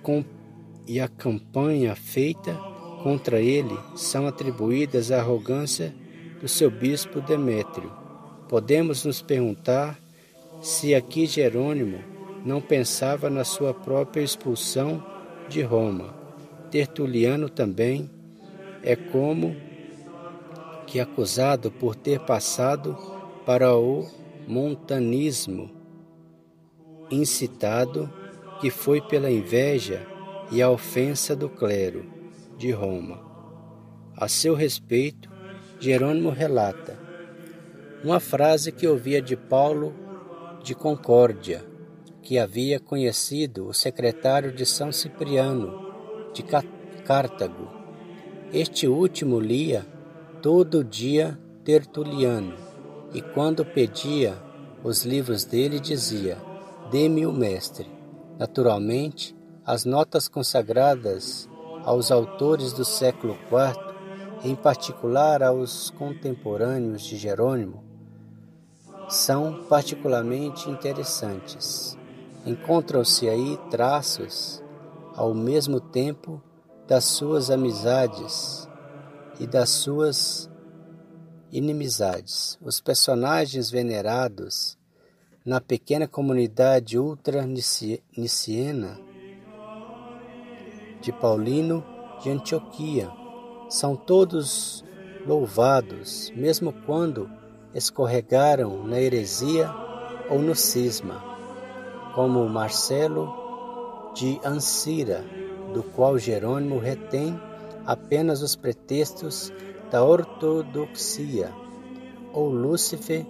e 0.88 0.98
a 0.98 1.06
campanha 1.06 1.94
feita 1.94 2.54
contra 3.02 3.40
ele 3.40 3.78
são 3.94 4.26
atribuídas 4.26 5.12
à 5.12 5.18
arrogância 5.18 5.94
do 6.40 6.48
seu 6.48 6.70
bispo 6.70 7.20
Demétrio. 7.20 7.92
Podemos 8.48 9.04
nos 9.04 9.20
perguntar 9.20 9.98
se 10.62 10.94
aqui 10.94 11.26
Jerônimo 11.26 11.98
não 12.42 12.60
pensava 12.60 13.28
na 13.28 13.44
sua 13.44 13.74
própria 13.74 14.22
expulsão 14.22 15.04
de 15.46 15.60
Roma 15.60 16.22
Tertuliano 16.72 17.50
também 17.50 18.10
é 18.82 18.96
como 18.96 19.54
que 20.86 20.98
acusado 20.98 21.70
por 21.70 21.94
ter 21.94 22.18
passado 22.20 22.96
para 23.44 23.76
o 23.76 24.08
montanismo, 24.48 25.70
incitado 27.10 28.10
que 28.62 28.70
foi 28.70 29.00
pela 29.00 29.28
inveja 29.28 30.06
e 30.52 30.62
a 30.62 30.70
ofensa 30.70 31.34
do 31.34 31.48
clero 31.48 32.08
de 32.56 32.70
Roma. 32.70 33.20
A 34.16 34.28
seu 34.28 34.54
respeito, 34.54 35.28
Jerônimo 35.80 36.30
relata 36.30 36.96
uma 38.04 38.20
frase 38.20 38.70
que 38.70 38.86
ouvia 38.86 39.20
de 39.20 39.36
Paulo 39.36 39.92
de 40.62 40.76
Concórdia, 40.76 41.64
que 42.22 42.38
havia 42.38 42.78
conhecido 42.78 43.66
o 43.66 43.74
secretário 43.74 44.52
de 44.52 44.64
São 44.64 44.92
Cipriano 44.92 46.30
de 46.32 46.44
Cartago. 47.04 47.68
Este 48.52 48.86
último 48.86 49.40
lia 49.40 49.84
todo 50.40 50.84
dia 50.84 51.36
Tertuliano, 51.64 52.54
e 53.12 53.20
quando 53.20 53.64
pedia 53.64 54.40
os 54.84 55.04
livros 55.04 55.44
dele 55.44 55.80
dizia: 55.80 56.38
Dê-me 56.92 57.26
o 57.26 57.32
mestre. 57.32 58.01
Naturalmente, 58.38 59.36
as 59.64 59.84
notas 59.84 60.28
consagradas 60.28 61.48
aos 61.84 62.10
autores 62.10 62.72
do 62.72 62.84
século 62.84 63.34
IV, 63.34 63.80
em 64.44 64.54
particular 64.54 65.42
aos 65.42 65.90
contemporâneos 65.90 67.02
de 67.02 67.16
Jerônimo, 67.16 67.82
são 69.08 69.64
particularmente 69.68 70.68
interessantes. 70.70 71.96
Encontram-se 72.44 73.28
aí 73.28 73.58
traços 73.70 74.62
ao 75.14 75.34
mesmo 75.34 75.80
tempo 75.80 76.42
das 76.88 77.04
suas 77.04 77.50
amizades 77.50 78.68
e 79.38 79.46
das 79.46 79.70
suas 79.70 80.50
inimizades. 81.50 82.58
Os 82.60 82.80
personagens 82.80 83.70
venerados 83.70 84.78
na 85.44 85.60
pequena 85.60 86.06
comunidade 86.06 86.96
ultra-niciena 86.96 88.96
de 91.00 91.12
Paulino 91.12 91.84
de 92.22 92.30
Antioquia. 92.30 93.10
São 93.68 93.96
todos 93.96 94.84
louvados, 95.26 96.32
mesmo 96.36 96.72
quando 96.86 97.28
escorregaram 97.74 98.86
na 98.86 99.00
heresia 99.00 99.68
ou 100.30 100.38
no 100.38 100.54
cisma, 100.54 101.20
como 102.14 102.48
Marcelo 102.48 103.28
de 104.14 104.38
Ancira, 104.44 105.24
do 105.74 105.82
qual 105.82 106.16
Jerônimo 106.18 106.78
retém 106.78 107.36
apenas 107.84 108.42
os 108.42 108.54
pretextos 108.54 109.52
da 109.90 110.04
ortodoxia, 110.04 111.52
ou 112.32 112.48
Lúcifer 112.48 113.26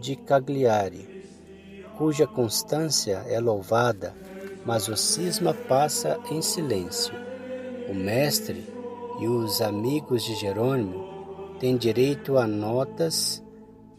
de 0.00 0.14
Cagliari, 0.14 1.17
cuja 1.98 2.28
constância 2.28 3.24
é 3.26 3.40
louvada, 3.40 4.14
mas 4.64 4.86
o 4.86 4.96
cisma 4.96 5.52
passa 5.52 6.16
em 6.30 6.40
silêncio. 6.40 7.12
O 7.90 7.94
mestre 7.94 8.64
e 9.20 9.26
os 9.26 9.60
amigos 9.60 10.22
de 10.22 10.36
Jerônimo 10.36 11.56
têm 11.58 11.76
direito 11.76 12.38
a 12.38 12.46
notas 12.46 13.44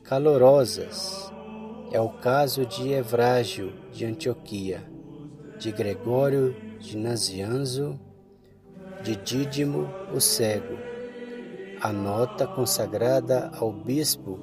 calorosas. 0.04 1.32
É 1.91 2.00
o 2.00 2.10
caso 2.10 2.66
de 2.66 2.93
Evrágio 2.93 3.74
de 3.91 4.06
Antioquia, 4.06 4.82
de 5.58 5.72
Gregório 5.72 6.56
de 6.80 6.95
Nazianzo, 6.95 8.00
de 9.04 9.18
Dídimo 9.18 9.89
o 10.14 10.22
Cego. 10.22 10.78
A 11.82 11.91
nota 11.91 12.47
consagrada 12.47 13.52
ao 13.60 13.74
bispo 13.74 14.39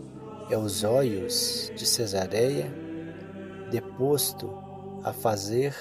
Eusóios 0.50 1.72
de 1.74 1.86
Cesareia, 1.86 2.85
deposto 3.70 4.50
a 5.02 5.12
fazer 5.12 5.74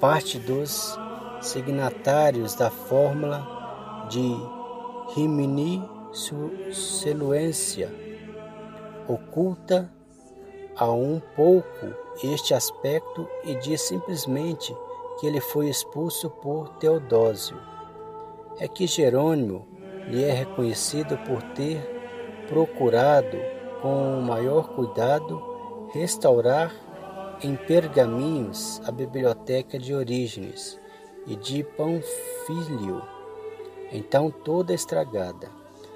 parte 0.00 0.38
dos 0.38 0.98
signatários 1.40 2.54
da 2.54 2.70
fórmula 2.70 4.06
de 4.08 4.36
Rimini 5.14 5.82
Seluência, 6.72 7.92
oculta 9.06 9.92
a 10.76 10.90
um 10.90 11.20
pouco 11.36 11.86
este 12.22 12.54
aspecto 12.54 13.28
e 13.44 13.54
diz 13.56 13.82
simplesmente 13.82 14.74
que 15.18 15.26
ele 15.26 15.40
foi 15.40 15.68
expulso 15.68 16.30
por 16.30 16.68
Teodósio. 16.78 17.56
É 18.58 18.66
que 18.66 18.86
Jerônimo 18.86 19.66
lhe 20.08 20.24
é 20.24 20.32
reconhecido 20.32 21.18
por 21.18 21.42
ter 21.54 21.80
procurado 22.48 23.36
com 23.82 24.18
o 24.18 24.22
maior 24.22 24.68
cuidado 24.68 25.42
restaurar 25.92 26.72
em 27.42 27.54
pergaminhos 27.54 28.80
a 28.84 28.90
biblioteca 28.90 29.78
de 29.78 29.94
Orígenes 29.94 30.78
e 31.26 31.36
de 31.36 31.62
Panfilio, 31.62 33.02
então 33.92 34.30
toda 34.30 34.74
estragada, 34.74 35.48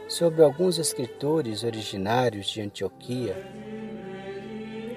sobre 0.09 0.43
alguns 0.43 0.79
escritores 0.79 1.65
originários 1.65 2.47
de 2.47 2.61
Antioquia, 2.61 3.37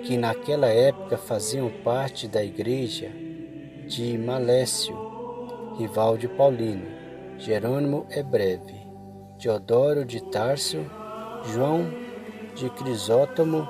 que 0.04 0.18
naquela 0.18 0.68
época 0.68 1.18
faziam 1.18 1.70
parte 1.84 2.28
da 2.28 2.44
igreja 2.44 3.10
de 3.88 4.16
Malécio, 4.18 4.96
rival 5.80 6.18
de 6.18 6.28
Paulino. 6.28 6.86
Jerônimo 7.40 8.06
é 8.10 8.22
breve, 8.22 8.88
Teodoro 9.40 10.06
de 10.06 10.22
Tarso, 10.30 10.78
João 11.52 11.92
de 12.56 12.70
Crisótomo 12.70 13.68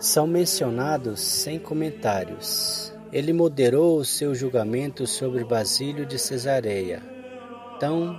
são 0.00 0.26
mencionados 0.26 1.20
sem 1.20 1.58
comentários. 1.58 2.90
Ele 3.12 3.34
moderou 3.34 3.98
o 3.98 4.04
seu 4.04 4.34
julgamento 4.34 5.06
sobre 5.06 5.44
Basílio 5.44 6.06
de 6.06 6.18
Cesareia, 6.18 7.02
tão 7.78 8.18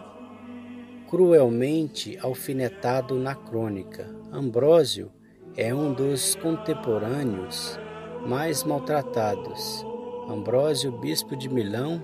cruelmente 1.10 2.20
alfinetado 2.22 3.16
na 3.16 3.34
crônica. 3.34 4.08
Ambrósio 4.32 5.12
é 5.58 5.74
um 5.74 5.92
dos 5.92 6.36
contemporâneos 6.36 7.80
mais 8.28 8.64
maltratados. 8.64 9.84
Ambrósio, 10.30 10.92
bispo 10.92 11.36
de 11.36 11.50
Milão, 11.50 12.00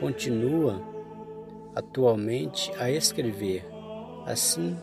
continua 0.00 0.80
atualmente 1.74 2.72
a 2.78 2.90
escrever. 2.90 3.62
Assim, 4.24 4.74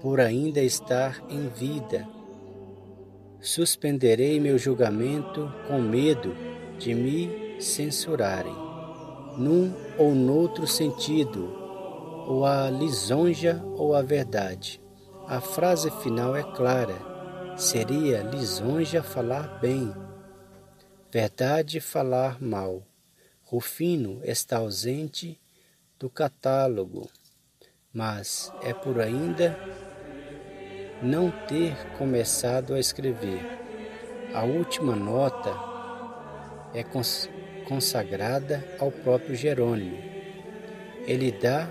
por 0.00 0.20
ainda 0.20 0.60
estar 0.60 1.22
em 1.28 1.48
vida, 1.48 2.06
suspenderei 3.40 4.38
meu 4.40 4.58
julgamento 4.58 5.52
com 5.66 5.80
medo 5.80 6.34
de 6.78 6.94
me 6.94 7.60
censurarem, 7.60 8.54
num 9.36 9.72
ou 9.98 10.14
noutro 10.14 10.66
sentido, 10.66 11.52
ou 12.26 12.44
a 12.44 12.70
lisonja 12.70 13.62
ou 13.76 13.94
a 13.94 14.02
verdade. 14.02 14.80
A 15.26 15.40
frase 15.40 15.90
final 16.02 16.34
é 16.34 16.42
clara 16.42 17.08
Seria 17.58 18.22
lisonja 18.22 19.02
falar 19.02 19.58
bem, 19.58 19.92
verdade 21.10 21.80
falar 21.80 22.40
mal. 22.40 22.86
Rufino 23.42 24.20
está 24.22 24.58
ausente 24.58 25.40
do 25.98 26.08
catálogo, 26.08 27.10
mas 27.92 28.52
é 28.62 28.72
por 28.72 29.00
ainda 29.00 29.58
não 31.02 31.30
ter 31.30 31.76
começado 31.96 32.74
a 32.74 32.80
escrever. 32.80 33.40
A 34.34 34.42
última 34.42 34.96
nota 34.96 35.54
é 36.74 36.84
consagrada 37.66 38.64
ao 38.78 38.90
próprio 38.90 39.34
Jerônimo. 39.34 39.96
Ele 41.06 41.30
dá 41.32 41.68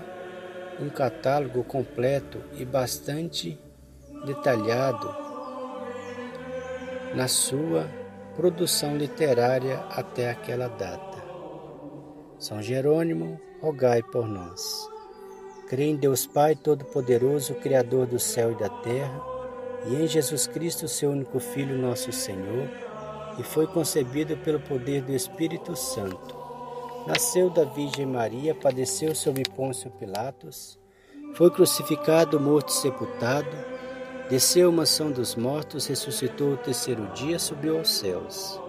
um 0.80 0.88
catálogo 0.88 1.62
completo 1.64 2.40
e 2.54 2.64
bastante 2.64 3.58
detalhado 4.24 5.14
na 7.14 7.28
sua 7.28 7.88
produção 8.34 8.96
literária 8.96 9.78
até 9.90 10.30
aquela 10.30 10.68
data. 10.68 11.18
São 12.38 12.62
Jerônimo, 12.62 13.40
rogai 13.60 14.02
por 14.02 14.28
nós. 14.28 14.97
Creio 15.68 15.92
em 15.92 15.96
Deus 15.96 16.26
Pai 16.26 16.54
Todo-Poderoso, 16.54 17.54
Criador 17.54 18.06
do 18.06 18.18
céu 18.18 18.52
e 18.52 18.54
da 18.54 18.68
terra, 18.68 19.20
e 19.86 19.94
em 19.96 20.06
Jesus 20.06 20.46
Cristo, 20.46 20.88
seu 20.88 21.10
único 21.10 21.38
Filho, 21.38 21.76
nosso 21.78 22.10
Senhor, 22.10 22.68
que 23.36 23.42
foi 23.42 23.66
concebido 23.66 24.36
pelo 24.38 24.60
poder 24.60 25.02
do 25.02 25.12
Espírito 25.12 25.76
Santo. 25.76 26.36
Nasceu 27.06 27.50
da 27.50 27.64
Virgem 27.64 28.06
Maria, 28.06 28.54
padeceu 28.54 29.14
sob 29.14 29.42
Pôncio 29.54 29.90
Pilatos, 29.92 30.78
foi 31.34 31.50
crucificado, 31.50 32.40
morto 32.40 32.70
e 32.70 32.72
sepultado, 32.72 33.56
Desceu 34.28 34.68
a 34.68 34.72
mansão 34.72 35.10
dos 35.10 35.34
mortos, 35.34 35.86
ressuscitou 35.86 36.52
o 36.52 36.56
terceiro 36.58 37.06
dia, 37.14 37.38
subiu 37.38 37.78
aos 37.78 37.88
céus. 37.88 38.60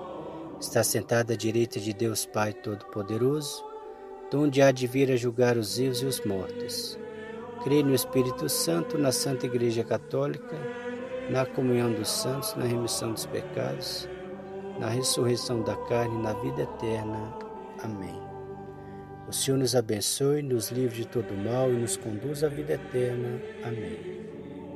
Está 0.58 0.82
sentado 0.86 1.34
à 1.34 1.36
direita 1.36 1.82
de 1.82 1.91
Deus 1.91 2.26
Pai 2.26 2.54
Todo-Poderoso, 2.54 3.62
donde 4.32 4.61
há 4.61 4.71
de 4.71 4.86
vir 4.88 5.11
a 5.11 5.15
julgar 5.15 5.57
os 5.57 5.77
vivos 5.77 6.01
e 6.01 6.05
os 6.05 6.21
mortos. 6.23 6.97
Creio 7.63 7.86
no 7.86 7.93
Espírito 7.93 8.47
Santo, 8.47 8.97
na 8.97 9.11
Santa 9.11 9.45
Igreja 9.45 9.84
Católica, 9.84 10.55
na 11.30 11.45
comunhão 11.45 11.91
dos 11.91 12.09
santos, 12.09 12.55
na 12.55 12.65
remissão 12.65 13.13
dos 13.13 13.25
pecados, 13.25 14.07
na 14.80 14.88
ressurreição 14.88 15.61
da 15.61 15.75
carne 15.75 16.15
e 16.15 16.21
na 16.21 16.34
vida 16.34 16.63
eterna. 16.63 17.34
Amém. 17.84 18.19
O 19.27 19.34
Senhor 19.34 19.57
nos 19.57 19.75
abençoe, 19.75 20.41
nos 20.41 20.71
livre 20.71 21.03
de 21.03 21.07
todo 21.07 21.34
mal 21.34 21.71
e 21.71 21.75
nos 21.75 21.97
conduz 21.97 22.43
à 22.43 22.47
vida 22.47 22.73
eterna. 22.73 23.39
Amém. 23.63 24.19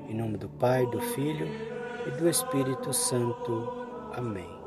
Em 0.08 0.14
nome 0.14 0.38
do 0.38 0.50
Pai, 0.50 0.86
do 0.88 1.00
Filho 1.00 1.48
e 2.06 2.12
do 2.12 2.30
Espírito 2.30 2.94
Santo. 2.94 3.68
Amém. 4.14 4.63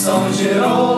São 0.00 0.32
Jerônimo, 0.32 0.89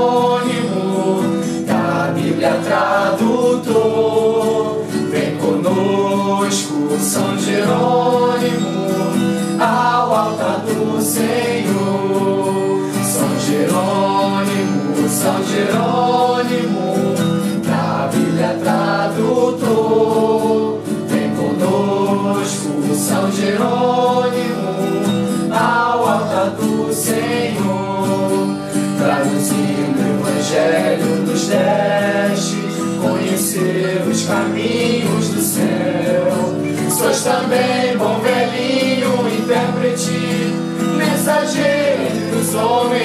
conhecer 33.01 34.03
os 34.09 34.27
caminhos 34.27 35.29
do 35.29 35.41
céu. 35.41 36.53
Sois 36.91 37.23
também 37.23 37.97
bom 37.97 38.21
velhinho, 38.21 39.29
intérprete, 39.29 40.55
mensageiro 40.97 42.37
dos 42.37 42.55
homens. 42.55 43.02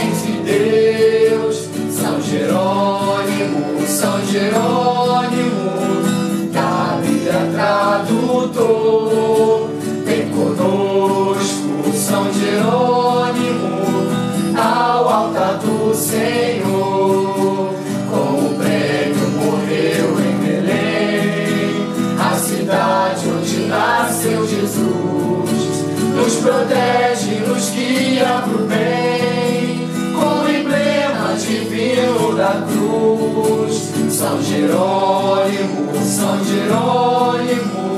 Pro 28.41 28.59
bem, 28.65 29.87
com 30.13 30.43
o 30.43 30.49
emblema 30.49 31.35
divino 31.37 32.35
da 32.35 32.63
cruz. 32.67 33.93
São 34.09 34.41
Jerônimo, 34.41 35.91
São 36.03 36.43
Jerônimo, 36.43 37.91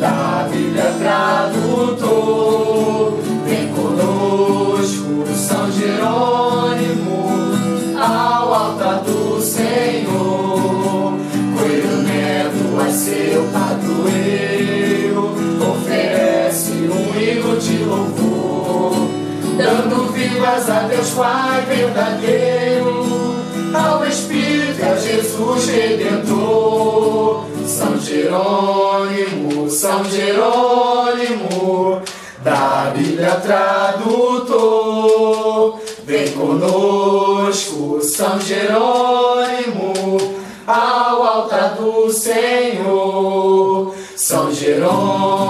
da 0.00 0.48
Bíblia 0.50 0.92
tradutor. 0.98 2.38
Vem 3.44 3.68
conosco, 3.68 5.26
São 5.34 5.70
Jerônimo, 5.70 7.26
ao 7.96 8.54
altar 8.54 9.02
do 9.02 9.40
Senhor. 9.40 9.95
A 20.44 20.80
Deus 20.88 21.10
Pai 21.10 21.62
verdadeiro, 21.62 23.04
ao 23.74 24.06
Espírito 24.06 24.78
e 24.78 24.82
a 24.82 24.96
Jesus 24.96 25.68
Redentor. 25.68 27.44
São 27.64 27.98
Jerônimo, 27.98 29.70
São 29.70 30.04
Jerônimo, 30.04 32.02
da 32.42 32.92
Bíblia 32.94 33.40
tradutor. 33.42 34.60
Vem 36.04 36.30
conosco, 36.32 38.00
São 38.02 38.38
Jerônimo, 38.40 40.18
ao 40.66 41.22
altar 41.22 41.76
do 41.76 42.10
Senhor. 42.12 43.94
São 44.14 44.52
Jerônimo. 44.52 45.45